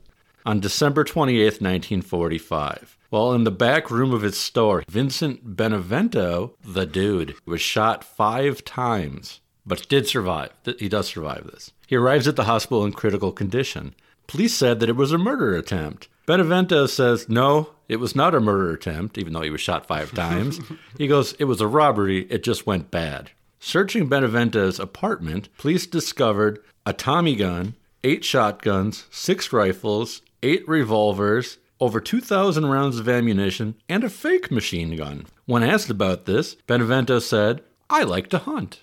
On 0.45 0.59
December 0.59 1.05
28th, 1.05 1.61
1945, 1.61 2.97
while 3.09 3.33
in 3.33 3.45
the 3.45 3.51
back 3.51 3.89
room 3.89 4.13
of 4.13 4.23
his 4.23 4.37
store, 4.37 4.83
Vincent 4.89 5.55
Benevento, 5.55 6.55
the 6.63 6.85
dude, 6.85 7.35
was 7.45 7.61
shot 7.61 8.03
five 8.03 8.65
times 8.65 9.39
but 9.65 9.87
did 9.89 10.07
survive. 10.07 10.51
He 10.79 10.89
does 10.89 11.07
survive 11.07 11.47
this. 11.47 11.71
He 11.87 11.95
arrives 11.95 12.27
at 12.27 12.35
the 12.35 12.45
hospital 12.45 12.85
in 12.85 12.93
critical 12.93 13.31
condition. 13.31 13.95
Police 14.27 14.53
said 14.55 14.79
that 14.79 14.89
it 14.89 14.95
was 14.95 15.11
a 15.11 15.17
murder 15.17 15.55
attempt. 15.55 16.07
Benevento 16.25 16.87
says, 16.87 17.29
no, 17.29 17.69
it 17.87 17.97
was 17.97 18.15
not 18.15 18.33
a 18.33 18.39
murder 18.39 18.73
attempt, 18.73 19.17
even 19.17 19.33
though 19.33 19.41
he 19.41 19.51
was 19.51 19.61
shot 19.61 19.85
five 19.85 20.11
times. 20.15 20.59
he 20.97 21.07
goes, 21.07 21.33
it 21.33 21.43
was 21.45 21.61
a 21.61 21.67
robbery, 21.67 22.25
it 22.31 22.43
just 22.43 22.65
went 22.65 22.89
bad. 22.91 23.31
Searching 23.59 24.07
Benevento's 24.09 24.79
apartment, 24.79 25.49
police 25.57 25.85
discovered 25.85 26.59
a 26.85 26.93
Tommy 26.93 27.35
gun, 27.35 27.75
eight 28.03 28.23
shotguns, 28.25 29.05
six 29.11 29.51
rifles, 29.53 30.21
eight 30.43 30.67
revolvers, 30.67 31.57
over 31.79 31.99
2,000 31.99 32.65
rounds 32.65 32.99
of 32.99 33.09
ammunition, 33.09 33.75
and 33.89 34.03
a 34.03 34.09
fake 34.09 34.49
machine 34.49 34.95
gun. 34.95 35.25
When 35.45 35.63
asked 35.63 35.89
about 35.89 36.25
this, 36.25 36.55
Benevento 36.67 37.19
said, 37.19 37.61
I 37.89 38.03
like 38.03 38.29
to 38.29 38.39
hunt. 38.39 38.81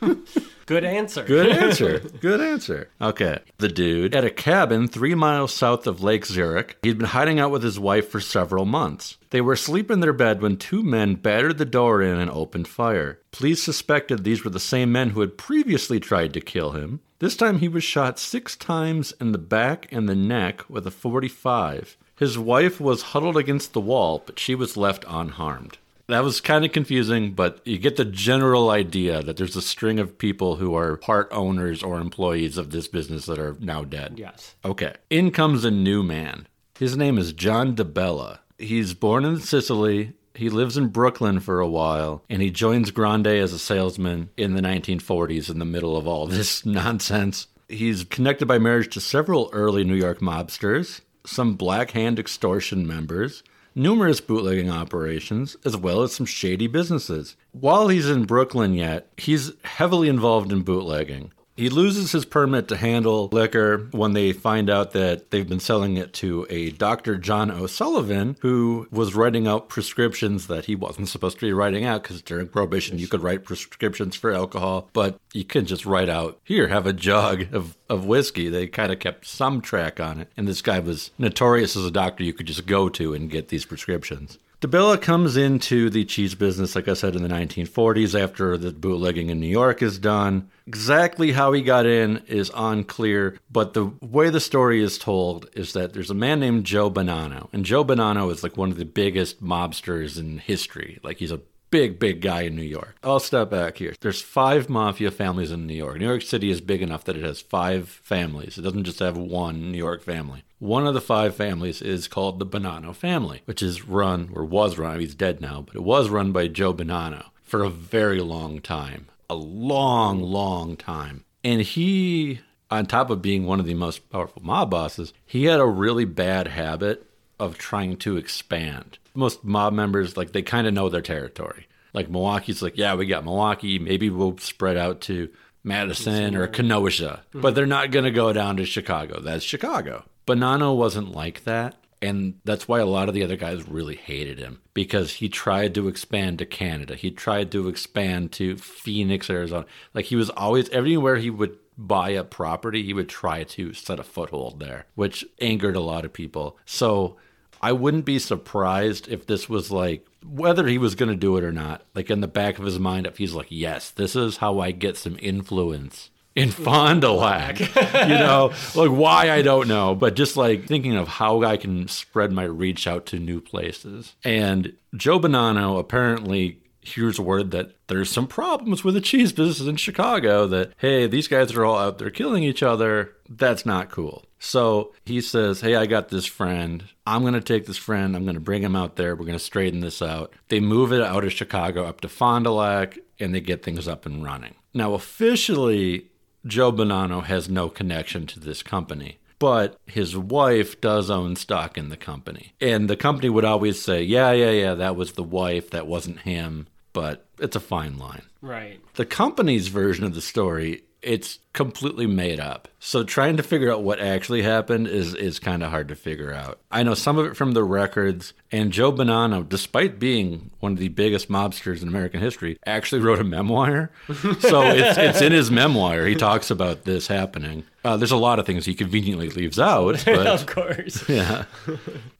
Good 0.66 0.84
answer. 0.84 1.24
Good 1.24 1.50
answer. 1.50 1.98
Good 1.98 2.40
answer. 2.40 2.90
Okay. 3.00 3.40
The 3.58 3.68
dude 3.68 4.14
at 4.14 4.24
a 4.24 4.30
cabin 4.30 4.86
three 4.86 5.16
miles 5.16 5.52
south 5.52 5.86
of 5.86 6.00
Lake 6.00 6.24
Zurich. 6.24 6.78
He'd 6.82 6.98
been 6.98 7.08
hiding 7.08 7.40
out 7.40 7.50
with 7.50 7.64
his 7.64 7.80
wife 7.80 8.08
for 8.08 8.20
several 8.20 8.64
months. 8.64 9.18
They 9.30 9.40
were 9.40 9.54
asleep 9.54 9.90
in 9.90 9.98
their 9.98 10.12
bed 10.12 10.40
when 10.40 10.56
two 10.56 10.84
men 10.84 11.16
battered 11.16 11.58
the 11.58 11.64
door 11.64 12.02
in 12.02 12.20
and 12.20 12.30
opened 12.30 12.68
fire. 12.68 13.18
Police 13.32 13.62
suspected 13.62 14.22
these 14.22 14.44
were 14.44 14.50
the 14.50 14.60
same 14.60 14.92
men 14.92 15.10
who 15.10 15.20
had 15.22 15.36
previously 15.36 15.98
tried 15.98 16.32
to 16.34 16.40
kill 16.40 16.72
him. 16.72 17.00
This 17.18 17.36
time 17.36 17.58
he 17.58 17.68
was 17.68 17.82
shot 17.82 18.18
six 18.18 18.54
times 18.54 19.12
in 19.20 19.32
the 19.32 19.38
back 19.38 19.88
and 19.90 20.08
the 20.08 20.14
neck 20.14 20.70
with 20.70 20.86
a 20.86 20.90
45. 20.92 21.96
His 22.16 22.38
wife 22.38 22.80
was 22.80 23.02
huddled 23.02 23.36
against 23.36 23.72
the 23.72 23.80
wall, 23.80 24.22
but 24.24 24.38
she 24.38 24.54
was 24.54 24.76
left 24.76 25.04
unharmed. 25.08 25.78
That 26.10 26.24
was 26.24 26.40
kind 26.40 26.64
of 26.64 26.72
confusing, 26.72 27.34
but 27.34 27.60
you 27.64 27.78
get 27.78 27.94
the 27.94 28.04
general 28.04 28.70
idea 28.70 29.22
that 29.22 29.36
there's 29.36 29.54
a 29.54 29.62
string 29.62 30.00
of 30.00 30.18
people 30.18 30.56
who 30.56 30.74
are 30.74 30.96
part 30.96 31.28
owners 31.30 31.84
or 31.84 32.00
employees 32.00 32.58
of 32.58 32.70
this 32.72 32.88
business 32.88 33.26
that 33.26 33.38
are 33.38 33.56
now 33.60 33.84
dead. 33.84 34.14
Yes. 34.16 34.56
Okay. 34.64 34.94
In 35.08 35.30
comes 35.30 35.64
a 35.64 35.70
new 35.70 36.02
man. 36.02 36.48
His 36.76 36.96
name 36.96 37.16
is 37.16 37.32
John 37.32 37.76
DeBella. 37.76 38.40
He's 38.58 38.92
born 38.92 39.24
in 39.24 39.38
Sicily. 39.38 40.14
He 40.34 40.50
lives 40.50 40.76
in 40.76 40.88
Brooklyn 40.88 41.38
for 41.38 41.60
a 41.60 41.68
while, 41.68 42.24
and 42.28 42.42
he 42.42 42.50
joins 42.50 42.90
Grande 42.90 43.28
as 43.28 43.52
a 43.52 43.58
salesman 43.58 44.30
in 44.36 44.54
the 44.54 44.62
1940s 44.62 45.48
in 45.48 45.60
the 45.60 45.64
middle 45.64 45.96
of 45.96 46.08
all 46.08 46.26
this 46.26 46.66
nonsense. 46.66 47.46
He's 47.68 48.02
connected 48.02 48.46
by 48.46 48.58
marriage 48.58 48.92
to 48.94 49.00
several 49.00 49.48
early 49.52 49.84
New 49.84 49.94
York 49.94 50.18
mobsters, 50.18 51.02
some 51.24 51.54
Black 51.54 51.92
Hand 51.92 52.18
extortion 52.18 52.84
members, 52.84 53.44
numerous 53.74 54.20
bootlegging 54.20 54.70
operations, 54.70 55.56
as 55.64 55.76
well 55.76 56.02
as 56.02 56.12
some 56.12 56.26
shady 56.26 56.66
businesses. 56.66 57.36
While 57.52 57.88
he's 57.88 58.08
in 58.08 58.24
Brooklyn 58.24 58.74
yet, 58.74 59.08
he's 59.16 59.52
heavily 59.64 60.08
involved 60.08 60.52
in 60.52 60.62
bootlegging. 60.62 61.32
He 61.60 61.68
loses 61.68 62.12
his 62.12 62.24
permit 62.24 62.68
to 62.68 62.76
handle 62.78 63.28
liquor 63.30 63.86
when 63.90 64.14
they 64.14 64.32
find 64.32 64.70
out 64.70 64.92
that 64.92 65.30
they've 65.30 65.46
been 65.46 65.60
selling 65.60 65.98
it 65.98 66.14
to 66.14 66.46
a 66.48 66.70
Dr. 66.70 67.18
John 67.18 67.50
O'Sullivan, 67.50 68.38
who 68.40 68.88
was 68.90 69.14
writing 69.14 69.46
out 69.46 69.68
prescriptions 69.68 70.46
that 70.46 70.64
he 70.64 70.74
wasn't 70.74 71.10
supposed 71.10 71.38
to 71.38 71.44
be 71.44 71.52
writing 71.52 71.84
out 71.84 72.02
because 72.02 72.22
during 72.22 72.48
Prohibition 72.48 72.98
you 72.98 73.08
could 73.08 73.22
write 73.22 73.44
prescriptions 73.44 74.16
for 74.16 74.32
alcohol, 74.32 74.88
but 74.94 75.20
you 75.34 75.44
couldn't 75.44 75.66
just 75.66 75.84
write 75.84 76.08
out, 76.08 76.40
here, 76.44 76.68
have 76.68 76.86
a 76.86 76.94
jug 76.94 77.52
of, 77.52 77.76
of 77.90 78.06
whiskey. 78.06 78.48
They 78.48 78.66
kind 78.66 78.90
of 78.90 78.98
kept 78.98 79.26
some 79.26 79.60
track 79.60 80.00
on 80.00 80.18
it. 80.18 80.32
And 80.38 80.48
this 80.48 80.62
guy 80.62 80.78
was 80.78 81.10
notorious 81.18 81.76
as 81.76 81.84
a 81.84 81.90
doctor 81.90 82.24
you 82.24 82.32
could 82.32 82.46
just 82.46 82.64
go 82.64 82.88
to 82.88 83.12
and 83.12 83.30
get 83.30 83.48
these 83.48 83.66
prescriptions. 83.66 84.38
DeBella 84.60 85.00
comes 85.00 85.38
into 85.38 85.88
the 85.88 86.04
cheese 86.04 86.34
business, 86.34 86.74
like 86.74 86.86
I 86.86 86.92
said, 86.92 87.16
in 87.16 87.22
the 87.22 87.30
1940s 87.30 88.20
after 88.20 88.58
the 88.58 88.72
bootlegging 88.72 89.30
in 89.30 89.40
New 89.40 89.46
York 89.46 89.80
is 89.80 89.98
done. 89.98 90.50
Exactly 90.66 91.32
how 91.32 91.52
he 91.52 91.62
got 91.62 91.86
in 91.86 92.18
is 92.26 92.50
unclear, 92.54 93.38
but 93.50 93.72
the 93.72 93.86
way 94.02 94.28
the 94.28 94.38
story 94.38 94.82
is 94.82 94.98
told 94.98 95.48
is 95.54 95.72
that 95.72 95.94
there's 95.94 96.10
a 96.10 96.14
man 96.14 96.40
named 96.40 96.66
Joe 96.66 96.90
Bonanno, 96.90 97.48
and 97.54 97.64
Joe 97.64 97.86
Bonanno 97.86 98.30
is 98.30 98.42
like 98.42 98.58
one 98.58 98.70
of 98.70 98.76
the 98.76 98.84
biggest 98.84 99.42
mobsters 99.42 100.18
in 100.18 100.36
history. 100.36 100.98
Like 101.02 101.16
he's 101.16 101.32
a 101.32 101.40
big, 101.70 101.98
big 101.98 102.20
guy 102.20 102.42
in 102.42 102.56
New 102.56 102.62
York. 102.62 102.96
I'll 103.02 103.20
step 103.20 103.50
back 103.50 103.78
here. 103.78 103.94
There's 104.00 104.22
five 104.22 104.68
mafia 104.68 105.10
families 105.10 105.50
in 105.50 105.66
New 105.66 105.74
York. 105.74 105.98
New 105.98 106.08
York 106.08 106.22
City 106.22 106.50
is 106.50 106.60
big 106.60 106.82
enough 106.82 107.04
that 107.04 107.16
it 107.16 107.24
has 107.24 107.40
five 107.40 107.88
families. 107.88 108.58
It 108.58 108.62
doesn't 108.62 108.84
just 108.84 108.98
have 108.98 109.16
one 109.16 109.72
New 109.72 109.78
York 109.78 110.02
family. 110.02 110.42
One 110.58 110.86
of 110.86 110.94
the 110.94 111.00
five 111.00 111.34
families 111.34 111.80
is 111.80 112.08
called 112.08 112.38
the 112.38 112.46
Bonanno 112.46 112.94
family, 112.94 113.42
which 113.46 113.62
is 113.62 113.86
run, 113.86 114.30
or 114.34 114.44
was 114.44 114.78
run, 114.78 115.00
he's 115.00 115.14
dead 115.14 115.40
now, 115.40 115.62
but 115.62 115.76
it 115.76 115.82
was 115.82 116.10
run 116.10 116.32
by 116.32 116.48
Joe 116.48 116.74
Bonanno 116.74 117.26
for 117.42 117.62
a 117.62 117.70
very 117.70 118.20
long 118.20 118.60
time. 118.60 119.06
A 119.30 119.34
long, 119.34 120.20
long 120.20 120.76
time. 120.76 121.24
And 121.42 121.62
he, 121.62 122.40
on 122.70 122.86
top 122.86 123.10
of 123.10 123.22
being 123.22 123.46
one 123.46 123.60
of 123.60 123.66
the 123.66 123.74
most 123.74 124.10
powerful 124.10 124.42
mob 124.42 124.70
bosses, 124.70 125.14
he 125.24 125.44
had 125.44 125.60
a 125.60 125.66
really 125.66 126.04
bad 126.04 126.48
habit 126.48 127.09
of 127.40 127.58
trying 127.58 127.96
to 127.98 128.16
expand. 128.16 128.98
Most 129.14 129.44
mob 129.44 129.72
members, 129.72 130.16
like, 130.16 130.32
they 130.32 130.42
kind 130.42 130.66
of 130.66 130.74
know 130.74 130.88
their 130.88 131.02
territory. 131.02 131.66
Like, 131.92 132.08
Milwaukee's 132.08 132.62
like, 132.62 132.76
yeah, 132.76 132.94
we 132.94 133.06
got 133.06 133.24
Milwaukee. 133.24 133.78
Maybe 133.78 134.10
we'll 134.10 134.38
spread 134.38 134.76
out 134.76 135.00
to 135.02 135.30
Madison 135.64 136.36
or 136.36 136.46
Kenosha, 136.46 137.22
mm-hmm. 137.28 137.40
but 137.40 137.54
they're 137.54 137.66
not 137.66 137.90
going 137.90 138.04
to 138.04 138.10
go 138.10 138.32
down 138.32 138.56
to 138.58 138.64
Chicago. 138.64 139.20
That's 139.20 139.44
Chicago. 139.44 140.04
Bonanno 140.26 140.76
wasn't 140.76 141.12
like 141.12 141.44
that. 141.44 141.76
And 142.02 142.40
that's 142.44 142.66
why 142.66 142.80
a 142.80 142.86
lot 142.86 143.08
of 143.08 143.14
the 143.14 143.22
other 143.22 143.36
guys 143.36 143.68
really 143.68 143.96
hated 143.96 144.38
him 144.38 144.62
because 144.72 145.14
he 145.14 145.28
tried 145.28 145.74
to 145.74 145.86
expand 145.86 146.38
to 146.38 146.46
Canada. 146.46 146.94
He 146.94 147.10
tried 147.10 147.52
to 147.52 147.68
expand 147.68 148.32
to 148.32 148.56
Phoenix, 148.56 149.28
Arizona. 149.28 149.66
Like 149.92 150.06
he 150.06 150.16
was 150.16 150.30
always, 150.30 150.70
everywhere 150.70 151.16
he 151.16 151.28
would 151.28 151.58
buy 151.76 152.10
a 152.10 152.24
property, 152.24 152.82
he 152.82 152.94
would 152.94 153.10
try 153.10 153.44
to 153.44 153.74
set 153.74 154.00
a 154.00 154.02
foothold 154.02 154.60
there, 154.60 154.86
which 154.94 155.26
angered 155.42 155.76
a 155.76 155.80
lot 155.80 156.06
of 156.06 156.12
people. 156.14 156.56
So 156.64 157.18
I 157.60 157.72
wouldn't 157.72 158.04
be 158.04 158.18
surprised 158.18 159.08
if 159.08 159.26
this 159.26 159.48
was 159.48 159.70
like, 159.70 160.06
whether 160.24 160.66
he 160.66 160.78
was 160.78 160.94
going 160.94 161.10
to 161.10 161.16
do 161.16 161.36
it 161.36 161.44
or 161.44 161.52
not, 161.52 161.82
like 161.94 162.10
in 162.10 162.20
the 162.20 162.28
back 162.28 162.58
of 162.58 162.64
his 162.64 162.78
mind, 162.78 163.06
if 163.06 163.18
he's 163.18 163.34
like, 163.34 163.48
yes, 163.50 163.90
this 163.90 164.16
is 164.16 164.38
how 164.38 164.60
I 164.60 164.70
get 164.70 164.96
some 164.96 165.16
influence 165.20 166.10
in 166.34 166.50
Fond 166.50 167.02
du 167.02 167.10
Lac. 167.10 167.60
you 167.60 168.14
know, 168.14 168.52
like 168.74 168.90
why 168.90 169.30
I 169.30 169.42
don't 169.42 169.68
know, 169.68 169.94
but 169.94 170.14
just 170.16 170.36
like 170.36 170.66
thinking 170.66 170.96
of 170.96 171.08
how 171.08 171.42
I 171.42 171.56
can 171.56 171.88
spread 171.88 172.32
my 172.32 172.44
reach 172.44 172.86
out 172.86 173.06
to 173.06 173.18
new 173.18 173.40
places. 173.40 174.14
And 174.24 174.74
Joe 174.94 175.20
Bonanno 175.20 175.78
apparently 175.78 176.60
hears 176.82 177.20
word 177.20 177.50
that 177.50 177.74
there's 177.88 178.10
some 178.10 178.26
problems 178.26 178.82
with 178.82 178.94
the 178.94 179.00
cheese 179.00 179.32
business 179.32 179.68
in 179.68 179.76
Chicago 179.76 180.46
that 180.46 180.72
hey, 180.78 181.06
these 181.06 181.28
guys 181.28 181.54
are 181.54 181.64
all 181.64 181.78
out 181.78 181.98
there 181.98 182.10
killing 182.10 182.42
each 182.42 182.62
other. 182.62 183.12
That's 183.28 183.66
not 183.66 183.90
cool. 183.90 184.24
So 184.38 184.94
he 185.04 185.20
says, 185.20 185.60
Hey, 185.60 185.76
I 185.76 185.86
got 185.86 186.08
this 186.08 186.26
friend. 186.26 186.84
I'm 187.06 187.22
going 187.22 187.34
to 187.34 187.40
take 187.40 187.66
this 187.66 187.76
friend. 187.76 188.16
I'm 188.16 188.24
going 188.24 188.34
to 188.34 188.40
bring 188.40 188.62
him 188.62 188.74
out 188.74 188.96
there. 188.96 189.14
We're 189.14 189.26
going 189.26 189.38
to 189.38 189.44
straighten 189.44 189.80
this 189.80 190.00
out. 190.00 190.32
They 190.48 190.60
move 190.60 190.92
it 190.92 191.02
out 191.02 191.24
of 191.24 191.32
Chicago 191.32 191.84
up 191.84 192.00
to 192.00 192.08
Fond 192.08 192.44
du 192.44 192.50
Lac 192.50 192.98
and 193.18 193.34
they 193.34 193.40
get 193.40 193.62
things 193.62 193.86
up 193.86 194.06
and 194.06 194.24
running. 194.24 194.54
Now, 194.72 194.94
officially, 194.94 196.10
Joe 196.46 196.72
Bonanno 196.72 197.24
has 197.24 197.48
no 197.48 197.68
connection 197.68 198.26
to 198.28 198.40
this 198.40 198.62
company. 198.62 199.18
But 199.40 199.78
his 199.86 200.16
wife 200.16 200.80
does 200.80 201.10
own 201.10 201.34
stock 201.34 201.76
in 201.76 201.88
the 201.88 201.96
company. 201.96 202.52
And 202.60 202.88
the 202.88 202.96
company 202.96 203.28
would 203.28 203.44
always 203.44 203.82
say, 203.82 204.02
yeah, 204.02 204.30
yeah, 204.30 204.50
yeah, 204.50 204.74
that 204.74 204.94
was 204.94 205.12
the 205.12 205.24
wife, 205.24 205.70
that 205.70 205.88
wasn't 205.88 206.20
him. 206.20 206.68
But 206.92 207.26
it's 207.38 207.56
a 207.56 207.60
fine 207.60 207.98
line. 207.98 208.22
Right. 208.42 208.80
The 208.94 209.06
company's 209.06 209.68
version 209.68 210.04
of 210.04 210.14
the 210.14 210.20
story, 210.20 210.82
it's 211.02 211.38
completely 211.52 212.06
made 212.06 212.40
up. 212.40 212.68
So 212.78 213.02
trying 213.04 213.36
to 213.36 213.42
figure 213.42 213.72
out 213.72 213.82
what 213.82 214.00
actually 214.00 214.42
happened 214.42 214.88
is 214.88 215.14
is 215.14 215.38
kind 215.38 215.62
of 215.62 215.70
hard 215.70 215.88
to 215.88 215.96
figure 215.96 216.32
out. 216.32 216.58
I 216.70 216.82
know 216.82 216.94
some 216.94 217.18
of 217.18 217.26
it 217.26 217.36
from 217.36 217.52
the 217.52 217.64
records, 217.64 218.32
and 218.52 218.72
Joe 218.72 218.92
Bonanno, 218.92 219.48
despite 219.48 219.98
being 219.98 220.50
one 220.60 220.72
of 220.72 220.78
the 220.78 220.88
biggest 220.88 221.28
mobsters 221.28 221.82
in 221.82 221.88
American 221.88 222.20
history, 222.20 222.58
actually 222.66 223.00
wrote 223.00 223.20
a 223.20 223.24
memoir. 223.24 223.90
so 224.08 224.62
it's 224.62 224.98
it's 224.98 225.20
in 225.20 225.32
his 225.32 225.50
memoir. 225.50 226.06
He 226.06 226.14
talks 226.14 226.50
about 226.50 226.84
this 226.84 227.06
happening. 227.06 227.64
Uh, 227.82 227.96
there's 227.96 228.10
a 228.10 228.16
lot 228.16 228.38
of 228.38 228.44
things 228.44 228.66
he 228.66 228.74
conveniently 228.74 229.30
leaves 229.30 229.58
out, 229.58 230.02
but 230.04 230.26
of 230.26 230.46
course. 230.46 231.02
yeah. 231.08 231.44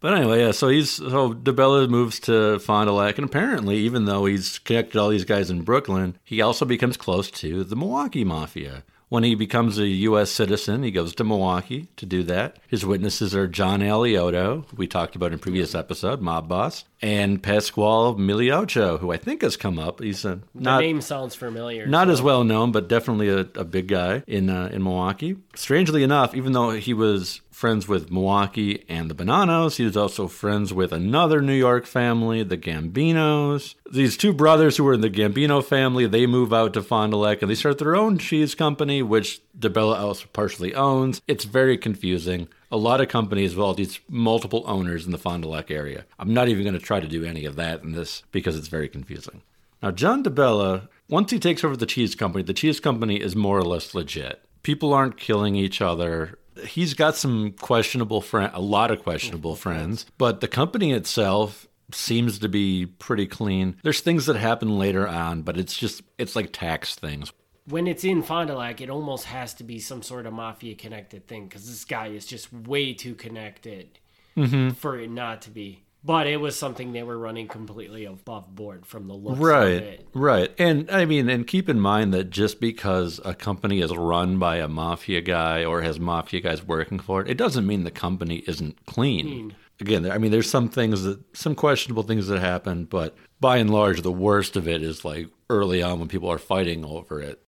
But 0.00 0.14
anyway, 0.14 0.40
yeah. 0.40 0.52
So 0.52 0.68
he's 0.68 0.90
so 0.90 1.34
DeBella 1.34 1.88
moves 1.88 2.18
to 2.20 2.58
Fond 2.60 2.88
du 2.88 2.92
Lac, 2.92 3.18
and 3.18 3.26
apparently, 3.26 3.76
even 3.76 4.06
though 4.06 4.24
he's 4.24 4.58
connected 4.60 4.98
all 4.98 5.10
these 5.10 5.24
guys 5.24 5.50
in 5.50 5.62
Brooklyn, 5.62 6.16
he 6.24 6.40
also 6.40 6.64
becomes 6.64 6.96
close 6.96 7.30
to 7.32 7.64
the 7.64 7.76
Milwaukee 7.76 8.24
Mafia. 8.24 8.84
When 9.10 9.24
he 9.24 9.34
becomes 9.34 9.76
a 9.76 9.86
U.S. 9.88 10.30
citizen, 10.30 10.84
he 10.84 10.90
goes 10.92 11.14
to 11.16 11.24
Milwaukee 11.24 11.88
to 11.96 12.06
do 12.06 12.22
that. 12.22 12.58
His 12.68 12.86
witnesses 12.86 13.34
are 13.34 13.48
John 13.48 13.80
Alioto, 13.80 14.64
who 14.68 14.76
we 14.76 14.86
talked 14.86 15.16
about 15.16 15.32
in 15.32 15.40
previous 15.40 15.74
episode, 15.74 16.20
mob 16.20 16.48
boss, 16.48 16.84
and 17.02 17.42
Pasquale 17.42 18.14
Miglioccio, 18.14 19.00
who 19.00 19.10
I 19.10 19.16
think 19.16 19.42
has 19.42 19.56
come 19.56 19.80
up. 19.80 20.00
He's 20.00 20.24
a, 20.24 20.38
The 20.54 20.78
name 20.78 21.00
sounds 21.00 21.34
familiar. 21.34 21.86
not 21.86 22.06
so- 22.06 22.12
as 22.12 22.22
well 22.22 22.44
known, 22.44 22.70
but 22.70 22.86
definitely 22.88 23.28
a, 23.30 23.40
a 23.56 23.64
big 23.64 23.88
guy 23.88 24.22
in 24.28 24.48
uh, 24.48 24.70
in 24.72 24.82
Milwaukee. 24.84 25.36
Strangely 25.56 26.04
enough, 26.04 26.32
even 26.36 26.52
though 26.52 26.70
he 26.70 26.94
was 26.94 27.40
friends 27.60 27.86
with 27.86 28.10
Milwaukee 28.10 28.86
and 28.88 29.10
the 29.10 29.14
Bonannos. 29.14 29.76
He 29.76 29.84
was 29.84 29.94
also 29.94 30.28
friends 30.28 30.72
with 30.72 30.92
another 30.92 31.42
New 31.42 31.52
York 31.52 31.84
family, 31.84 32.42
the 32.42 32.56
Gambinos. 32.56 33.74
These 33.92 34.16
two 34.16 34.32
brothers 34.32 34.78
who 34.78 34.84
were 34.84 34.94
in 34.94 35.02
the 35.02 35.10
Gambino 35.10 35.62
family, 35.62 36.06
they 36.06 36.26
move 36.26 36.54
out 36.54 36.72
to 36.72 36.82
Fond 36.82 37.12
du 37.12 37.18
Lac 37.18 37.42
and 37.42 37.50
they 37.50 37.54
start 37.54 37.76
their 37.76 37.94
own 37.94 38.16
cheese 38.16 38.54
company, 38.54 39.02
which 39.02 39.42
DeBella 39.58 39.98
also 39.98 40.26
partially 40.32 40.74
owns. 40.74 41.20
It's 41.28 41.44
very 41.44 41.76
confusing. 41.76 42.48
A 42.72 42.78
lot 42.78 43.02
of 43.02 43.08
companies 43.08 43.54
with 43.54 43.62
all 43.62 43.74
these 43.74 44.00
multiple 44.08 44.64
owners 44.64 45.04
in 45.04 45.12
the 45.12 45.18
Fond 45.18 45.42
du 45.42 45.50
Lac 45.50 45.70
area. 45.70 46.06
I'm 46.18 46.32
not 46.32 46.48
even 46.48 46.64
going 46.64 46.72
to 46.72 46.80
try 46.80 46.98
to 46.98 47.06
do 47.06 47.26
any 47.26 47.44
of 47.44 47.56
that 47.56 47.82
in 47.82 47.92
this 47.92 48.22
because 48.32 48.56
it's 48.56 48.68
very 48.68 48.88
confusing. 48.88 49.42
Now, 49.82 49.90
John 49.90 50.24
DeBella, 50.24 50.88
once 51.10 51.30
he 51.30 51.38
takes 51.38 51.62
over 51.62 51.76
the 51.76 51.84
cheese 51.84 52.14
company, 52.14 52.42
the 52.42 52.54
cheese 52.54 52.80
company 52.80 53.20
is 53.20 53.36
more 53.36 53.58
or 53.58 53.64
less 53.64 53.94
legit. 53.94 54.42
People 54.62 54.94
aren't 54.94 55.16
killing 55.18 55.56
each 55.56 55.82
other. 55.82 56.38
He's 56.66 56.94
got 56.94 57.16
some 57.16 57.52
questionable 57.52 58.20
friend, 58.20 58.50
a 58.54 58.60
lot 58.60 58.90
of 58.90 59.02
questionable 59.02 59.56
friends, 59.56 60.06
but 60.18 60.40
the 60.40 60.48
company 60.48 60.92
itself 60.92 61.66
seems 61.92 62.38
to 62.40 62.48
be 62.48 62.86
pretty 62.86 63.26
clean. 63.26 63.76
There's 63.82 64.00
things 64.00 64.26
that 64.26 64.36
happen 64.36 64.78
later 64.78 65.06
on, 65.06 65.42
but 65.42 65.56
it's 65.58 65.76
just 65.76 66.02
it's 66.18 66.36
like 66.36 66.52
tax 66.52 66.94
things. 66.94 67.32
When 67.66 67.86
it's 67.86 68.04
in 68.04 68.22
Fond 68.22 68.48
du 68.48 68.56
Lac, 68.56 68.80
it 68.80 68.90
almost 68.90 69.26
has 69.26 69.54
to 69.54 69.64
be 69.64 69.78
some 69.78 70.02
sort 70.02 70.26
of 70.26 70.32
mafia 70.32 70.74
connected 70.74 71.26
thing 71.26 71.46
because 71.46 71.68
this 71.68 71.84
guy 71.84 72.08
is 72.08 72.26
just 72.26 72.52
way 72.52 72.94
too 72.94 73.14
connected 73.14 73.98
mm-hmm. 74.36 74.70
for 74.70 74.98
it 74.98 75.10
not 75.10 75.42
to 75.42 75.50
be. 75.50 75.84
But 76.02 76.26
it 76.26 76.38
was 76.38 76.58
something 76.58 76.92
they 76.92 77.02
were 77.02 77.18
running 77.18 77.46
completely 77.46 78.06
above 78.06 78.54
board 78.54 78.86
from 78.86 79.06
the 79.06 79.14
looks 79.14 79.38
of 79.38 79.44
Right, 79.44 79.72
it. 79.82 80.06
right. 80.14 80.50
And 80.58 80.90
I 80.90 81.04
mean, 81.04 81.28
and 81.28 81.46
keep 81.46 81.68
in 81.68 81.78
mind 81.78 82.14
that 82.14 82.30
just 82.30 82.58
because 82.58 83.20
a 83.22 83.34
company 83.34 83.80
is 83.80 83.94
run 83.94 84.38
by 84.38 84.56
a 84.56 84.68
mafia 84.68 85.20
guy 85.20 85.62
or 85.64 85.82
has 85.82 86.00
mafia 86.00 86.40
guys 86.40 86.62
working 86.66 86.98
for 87.00 87.20
it, 87.20 87.28
it 87.30 87.36
doesn't 87.36 87.66
mean 87.66 87.84
the 87.84 87.90
company 87.90 88.42
isn't 88.46 88.86
clean. 88.86 89.54
Again, 89.78 90.10
I 90.10 90.16
mean, 90.18 90.30
there's 90.30 90.48
some 90.50 90.68
things 90.70 91.02
that, 91.04 91.20
some 91.36 91.54
questionable 91.54 92.02
things 92.02 92.26
that 92.28 92.40
happen, 92.40 92.84
but 92.86 93.14
by 93.40 93.58
and 93.58 93.70
large, 93.70 94.00
the 94.02 94.12
worst 94.12 94.56
of 94.56 94.66
it 94.68 94.82
is 94.82 95.04
like 95.04 95.28
early 95.50 95.82
on 95.82 95.98
when 95.98 96.08
people 96.08 96.30
are 96.30 96.38
fighting 96.38 96.84
over 96.84 97.20
it. 97.20 97.42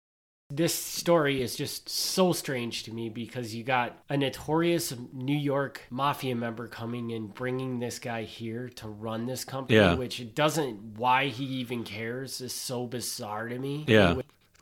This 0.54 0.74
story 0.74 1.40
is 1.40 1.56
just 1.56 1.88
so 1.88 2.34
strange 2.34 2.82
to 2.82 2.92
me 2.92 3.08
because 3.08 3.54
you 3.54 3.64
got 3.64 3.96
a 4.10 4.18
notorious 4.18 4.92
New 5.10 5.36
York 5.36 5.80
mafia 5.88 6.34
member 6.36 6.68
coming 6.68 7.10
and 7.12 7.32
bringing 7.32 7.78
this 7.78 7.98
guy 7.98 8.24
here 8.24 8.68
to 8.76 8.86
run 8.88 9.24
this 9.24 9.46
company, 9.46 9.78
Yeah. 9.78 9.94
which 9.94 10.20
it 10.20 10.34
doesn't, 10.34 10.98
why 10.98 11.28
he 11.28 11.44
even 11.44 11.84
cares 11.84 12.42
is 12.42 12.52
so 12.52 12.86
bizarre 12.86 13.48
to 13.48 13.58
me. 13.58 13.86
Yeah. 13.88 14.16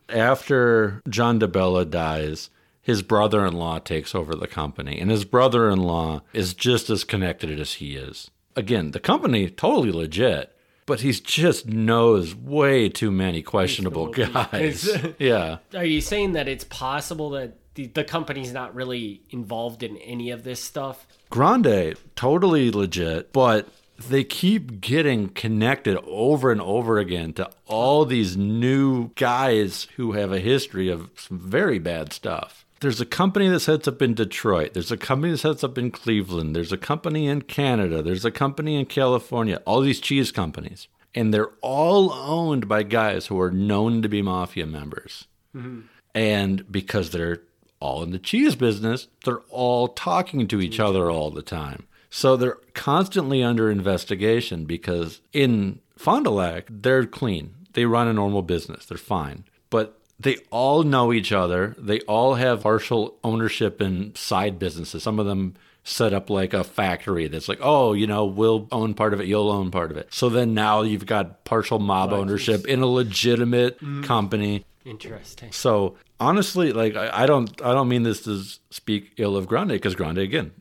After 0.08 1.02
John 1.08 1.40
DeBella 1.40 1.90
dies, 1.90 2.50
his 2.80 3.02
brother 3.02 3.44
in 3.44 3.54
law 3.54 3.80
takes 3.80 4.14
over 4.14 4.36
the 4.36 4.46
company, 4.46 5.00
and 5.00 5.10
his 5.10 5.24
brother 5.24 5.68
in 5.70 5.80
law 5.80 6.22
is 6.32 6.54
just 6.54 6.88
as 6.88 7.02
connected 7.02 7.58
as 7.58 7.74
he 7.74 7.96
is. 7.96 8.30
Again, 8.54 8.92
the 8.92 9.00
company 9.00 9.50
totally 9.50 9.90
legit, 9.90 10.54
but 10.90 11.02
he 11.02 11.12
just 11.12 11.68
knows 11.68 12.34
way 12.34 12.88
too 12.88 13.12
many 13.12 13.42
questionable 13.42 14.08
guys. 14.08 14.90
yeah. 15.20 15.58
Are 15.72 15.84
you 15.84 16.00
saying 16.00 16.32
that 16.32 16.48
it's 16.48 16.64
possible 16.64 17.30
that 17.30 17.58
the, 17.74 17.86
the 17.86 18.02
company's 18.02 18.52
not 18.52 18.74
really 18.74 19.22
involved 19.30 19.84
in 19.84 19.96
any 19.98 20.30
of 20.30 20.42
this 20.42 20.60
stuff? 20.60 21.06
Grande, 21.30 21.94
totally 22.16 22.72
legit, 22.72 23.32
but 23.32 23.68
they 24.08 24.24
keep 24.24 24.80
getting 24.80 25.28
connected 25.28 25.96
over 26.08 26.50
and 26.50 26.60
over 26.60 26.98
again 26.98 27.34
to 27.34 27.48
all 27.66 28.04
these 28.04 28.36
new 28.36 29.10
guys 29.14 29.86
who 29.94 30.14
have 30.14 30.32
a 30.32 30.40
history 30.40 30.88
of 30.88 31.08
some 31.14 31.38
very 31.38 31.78
bad 31.78 32.12
stuff. 32.12 32.66
There's 32.80 33.00
a 33.00 33.06
company 33.06 33.48
that 33.48 33.60
sets 33.60 33.86
up 33.86 34.00
in 34.00 34.14
Detroit. 34.14 34.72
There's 34.72 34.90
a 34.90 34.96
company 34.96 35.32
that 35.32 35.38
sets 35.38 35.62
up 35.62 35.76
in 35.76 35.90
Cleveland. 35.90 36.56
There's 36.56 36.72
a 36.72 36.78
company 36.78 37.26
in 37.26 37.42
Canada. 37.42 38.02
There's 38.02 38.24
a 38.24 38.30
company 38.30 38.76
in 38.76 38.86
California. 38.86 39.60
All 39.66 39.82
these 39.82 40.00
cheese 40.00 40.32
companies. 40.32 40.88
And 41.14 41.34
they're 41.34 41.50
all 41.60 42.12
owned 42.12 42.68
by 42.68 42.82
guys 42.84 43.26
who 43.26 43.38
are 43.40 43.50
known 43.50 44.00
to 44.00 44.08
be 44.08 44.22
mafia 44.22 44.66
members. 44.66 45.26
Mm-hmm. 45.54 45.80
And 46.14 46.72
because 46.72 47.10
they're 47.10 47.42
all 47.80 48.02
in 48.02 48.12
the 48.12 48.18
cheese 48.18 48.56
business, 48.56 49.08
they're 49.24 49.42
all 49.50 49.88
talking 49.88 50.48
to 50.48 50.60
each 50.60 50.80
other 50.80 51.10
all 51.10 51.30
the 51.30 51.42
time. 51.42 51.86
So 52.08 52.36
they're 52.36 52.58
constantly 52.74 53.42
under 53.42 53.70
investigation 53.70 54.64
because 54.64 55.20
in 55.32 55.80
Fond 55.96 56.24
du 56.24 56.30
Lac, 56.30 56.66
they're 56.70 57.06
clean. 57.06 57.54
They 57.74 57.84
run 57.84 58.08
a 58.08 58.12
normal 58.12 58.42
business. 58.42 58.86
They're 58.86 58.98
fine. 58.98 59.44
But 59.68 59.99
they 60.20 60.36
all 60.50 60.82
know 60.82 61.12
each 61.12 61.32
other. 61.32 61.74
They 61.78 62.00
all 62.00 62.34
have 62.34 62.62
partial 62.62 63.16
ownership 63.24 63.80
in 63.80 64.14
side 64.14 64.58
businesses. 64.58 65.02
Some 65.02 65.18
of 65.18 65.24
them 65.24 65.54
set 65.82 66.12
up 66.12 66.28
like 66.28 66.52
a 66.52 66.62
factory 66.62 67.26
that's 67.26 67.48
like, 67.48 67.58
oh, 67.62 67.94
you 67.94 68.06
know, 68.06 68.26
we'll 68.26 68.68
own 68.70 68.92
part 68.92 69.14
of 69.14 69.20
it, 69.20 69.26
you'll 69.26 69.50
own 69.50 69.70
part 69.70 69.90
of 69.90 69.96
it. 69.96 70.12
So 70.12 70.28
then 70.28 70.52
now 70.52 70.82
you've 70.82 71.06
got 71.06 71.44
partial 71.44 71.78
mob 71.78 72.12
ownership 72.12 72.66
in 72.66 72.80
a 72.80 72.86
legitimate 72.86 73.80
mm. 73.80 74.04
company. 74.04 74.66
Interesting. 74.84 75.52
So 75.52 75.96
honestly, 76.18 76.72
like 76.72 76.96
I, 76.96 77.22
I 77.22 77.26
don't, 77.26 77.50
I 77.62 77.72
don't 77.72 77.88
mean 77.88 78.02
this 78.02 78.22
to 78.24 78.42
speak 78.68 79.12
ill 79.16 79.36
of 79.36 79.46
Grande 79.46 79.70
because 79.70 79.94
Grande, 79.94 80.18
again, 80.18 80.52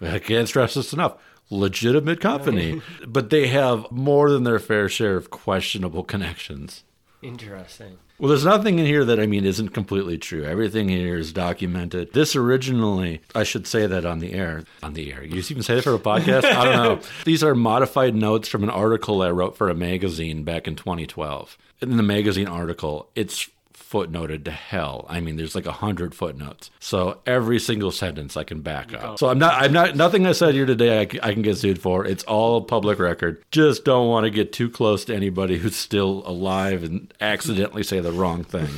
I 0.00 0.20
can't 0.20 0.46
stress 0.46 0.74
this 0.74 0.92
enough. 0.92 1.16
Legitimate 1.50 2.20
company, 2.20 2.80
but 3.08 3.30
they 3.30 3.48
have 3.48 3.90
more 3.90 4.30
than 4.30 4.44
their 4.44 4.60
fair 4.60 4.88
share 4.88 5.16
of 5.16 5.30
questionable 5.30 6.04
connections. 6.04 6.84
Interesting. 7.22 7.98
Well, 8.18 8.28
there's 8.28 8.44
nothing 8.44 8.78
in 8.78 8.86
here 8.86 9.04
that 9.04 9.20
I 9.20 9.26
mean 9.26 9.44
isn't 9.44 9.70
completely 9.70 10.18
true. 10.18 10.44
Everything 10.44 10.88
here 10.88 11.16
is 11.16 11.32
documented. 11.32 12.12
This 12.12 12.34
originally, 12.36 13.20
I 13.34 13.44
should 13.44 13.66
say 13.66 13.86
that 13.86 14.04
on 14.04 14.18
the 14.20 14.32
air. 14.32 14.64
On 14.82 14.94
the 14.94 15.12
air. 15.12 15.22
You 15.22 15.36
even 15.36 15.62
say 15.62 15.76
that 15.76 15.84
for 15.84 15.94
a 15.94 15.98
podcast? 15.98 16.44
I 16.44 16.64
don't 16.64 16.82
know. 16.82 17.00
These 17.24 17.42
are 17.42 17.54
modified 17.54 18.14
notes 18.14 18.48
from 18.48 18.62
an 18.62 18.70
article 18.70 19.22
I 19.22 19.30
wrote 19.30 19.56
for 19.56 19.68
a 19.68 19.74
magazine 19.74 20.44
back 20.44 20.66
in 20.66 20.76
2012. 20.76 21.56
In 21.82 21.96
the 21.96 22.02
magazine 22.02 22.48
article, 22.48 23.10
it's 23.14 23.48
footnoted 23.90 24.44
to 24.44 24.50
hell. 24.50 25.04
I 25.08 25.20
mean, 25.20 25.36
there's 25.36 25.54
like 25.54 25.66
a 25.66 25.72
hundred 25.72 26.14
footnotes. 26.14 26.70
So 26.78 27.20
every 27.26 27.58
single 27.58 27.90
sentence 27.90 28.36
I 28.36 28.44
can 28.44 28.60
back 28.60 28.94
up. 28.94 29.18
So 29.18 29.28
I'm 29.28 29.38
not, 29.38 29.54
I'm 29.54 29.72
not, 29.72 29.96
nothing 29.96 30.26
I 30.26 30.32
said 30.32 30.54
here 30.54 30.66
today 30.66 31.00
I 31.00 31.06
can 31.06 31.42
get 31.42 31.58
sued 31.58 31.80
for. 31.80 32.04
It's 32.04 32.22
all 32.24 32.62
public 32.62 32.98
record. 32.98 33.42
Just 33.50 33.84
don't 33.84 34.08
want 34.08 34.24
to 34.24 34.30
get 34.30 34.52
too 34.52 34.70
close 34.70 35.04
to 35.06 35.14
anybody 35.14 35.58
who's 35.58 35.76
still 35.76 36.22
alive 36.24 36.84
and 36.84 37.12
accidentally 37.20 37.82
say 37.82 38.00
the 38.00 38.12
wrong 38.12 38.44
thing. 38.44 38.68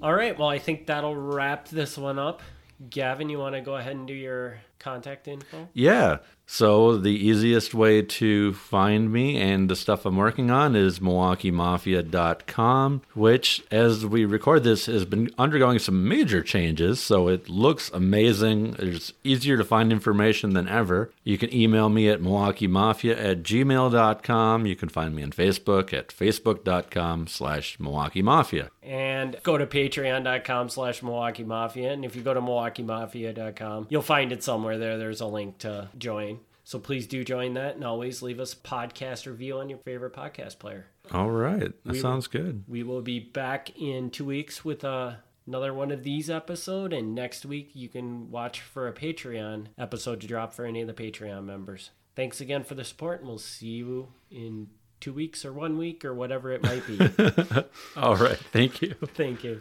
All 0.00 0.14
right. 0.14 0.38
Well, 0.38 0.48
I 0.48 0.58
think 0.58 0.86
that'll 0.86 1.16
wrap 1.16 1.68
this 1.68 1.98
one 1.98 2.18
up. 2.18 2.42
Gavin, 2.90 3.28
you 3.28 3.38
want 3.38 3.54
to 3.54 3.60
go 3.60 3.76
ahead 3.76 3.96
and 3.96 4.06
do 4.06 4.14
your 4.14 4.58
contact 4.78 5.26
info? 5.28 5.68
Yeah. 5.72 6.18
So 6.46 6.98
the 6.98 7.10
easiest 7.10 7.74
way 7.74 8.02
to 8.02 8.52
find 8.52 9.10
me 9.10 9.40
and 9.40 9.68
the 9.70 9.76
stuff 9.76 10.04
I'm 10.04 10.16
working 10.16 10.50
on 10.50 10.76
is 10.76 11.00
MilwaukeeMafia.com, 11.00 13.02
which, 13.14 13.62
as 13.70 14.04
we 14.04 14.24
record 14.24 14.62
this, 14.62 14.86
has 14.86 15.04
been 15.04 15.30
undergoing 15.38 15.78
some 15.78 16.06
major 16.06 16.42
changes. 16.42 17.00
So 17.00 17.28
it 17.28 17.48
looks 17.48 17.90
amazing. 17.92 18.76
It's 18.78 19.12
easier 19.24 19.56
to 19.56 19.64
find 19.64 19.90
information 19.90 20.52
than 20.52 20.68
ever. 20.68 21.10
You 21.24 21.38
can 21.38 21.52
email 21.52 21.88
me 21.88 22.08
at 22.10 22.20
MilwaukeeMafia 22.20 23.18
at 23.18 23.42
gmail.com. 23.42 24.66
You 24.66 24.76
can 24.76 24.88
find 24.90 25.14
me 25.14 25.22
on 25.22 25.30
Facebook 25.30 25.92
at 25.92 26.08
Facebook.com 26.08 27.26
slash 27.26 27.80
Milwaukee 27.80 28.22
Mafia. 28.22 28.70
and 28.82 29.36
go 29.42 29.56
to 29.56 29.66
patreon.com 29.66 30.68
slash 30.68 31.02
milwaukee 31.02 31.44
mafia 31.44 31.92
and 31.92 32.04
if 32.04 32.14
you 32.14 32.22
go 32.22 32.34
to 32.34 32.40
milwaukeemafia.com 32.42 33.86
you'll 33.88 34.02
find 34.02 34.30
it 34.30 34.42
somewhere 34.42 34.76
there 34.76 34.98
there's 34.98 35.22
a 35.22 35.26
link 35.26 35.56
to 35.56 35.88
join 35.96 36.38
so 36.64 36.78
please 36.78 37.06
do 37.06 37.22
join 37.24 37.54
that 37.54 37.74
and 37.76 37.84
always 37.84 38.22
leave 38.22 38.40
us 38.40 38.52
a 38.52 38.56
podcast 38.56 39.26
review 39.26 39.58
on 39.58 39.68
your 39.68 39.78
favorite 39.78 40.12
podcast 40.14 40.58
player 40.58 40.86
All 41.12 41.30
right. 41.30 41.72
That 41.84 41.96
sounds 41.96 42.26
good. 42.26 42.64
we 42.66 42.82
will 42.82 43.02
be 43.02 43.18
back 43.20 43.78
in 43.78 44.10
two 44.10 44.24
weeks 44.24 44.64
with 44.64 44.82
uh, 44.84 45.12
another 45.46 45.72
one 45.74 45.90
of 45.90 46.02
these 46.02 46.30
episode 46.30 46.92
and 46.92 47.14
next 47.14 47.44
week 47.44 47.70
you 47.74 47.88
can 47.88 48.30
watch 48.30 48.60
for 48.62 48.88
a 48.88 48.92
patreon 48.92 49.66
episode 49.78 50.20
to 50.22 50.26
drop 50.26 50.52
for 50.54 50.64
any 50.64 50.80
of 50.80 50.86
the 50.86 50.94
patreon 50.94 51.44
members 51.44 51.90
thanks 52.16 52.40
again 52.40 52.64
for 52.64 52.74
the 52.74 52.84
support 52.84 53.20
and 53.20 53.28
we'll 53.28 53.38
see 53.38 53.66
you 53.66 54.08
in 54.30 54.68
two 55.00 55.12
weeks 55.12 55.44
or 55.44 55.52
one 55.52 55.76
week 55.76 56.02
or 56.04 56.14
whatever 56.14 56.50
it 56.50 56.62
might 56.62 56.86
be 56.86 56.98
All 57.96 58.16
right. 58.16 58.38
Thank 58.52 58.80
you. 58.80 58.94
thank 59.14 59.44
you 59.44 59.60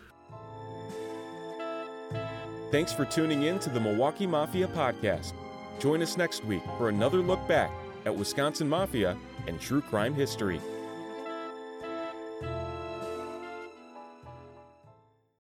Thanks 2.71 2.91
for 2.91 3.05
tuning 3.05 3.43
in 3.43 3.59
to 3.59 3.69
the 3.69 3.79
Milwaukee 3.79 4.25
Mafia 4.25 4.67
podcast. 4.67 5.33
Join 5.79 6.01
us 6.01 6.17
next 6.17 6.45
week 6.45 6.63
for 6.77 6.89
another 6.89 7.19
look 7.19 7.45
back 7.47 7.71
at 8.05 8.15
Wisconsin 8.15 8.69
Mafia 8.69 9.17
and 9.47 9.59
true 9.59 9.81
crime 9.81 10.13
history. 10.13 10.61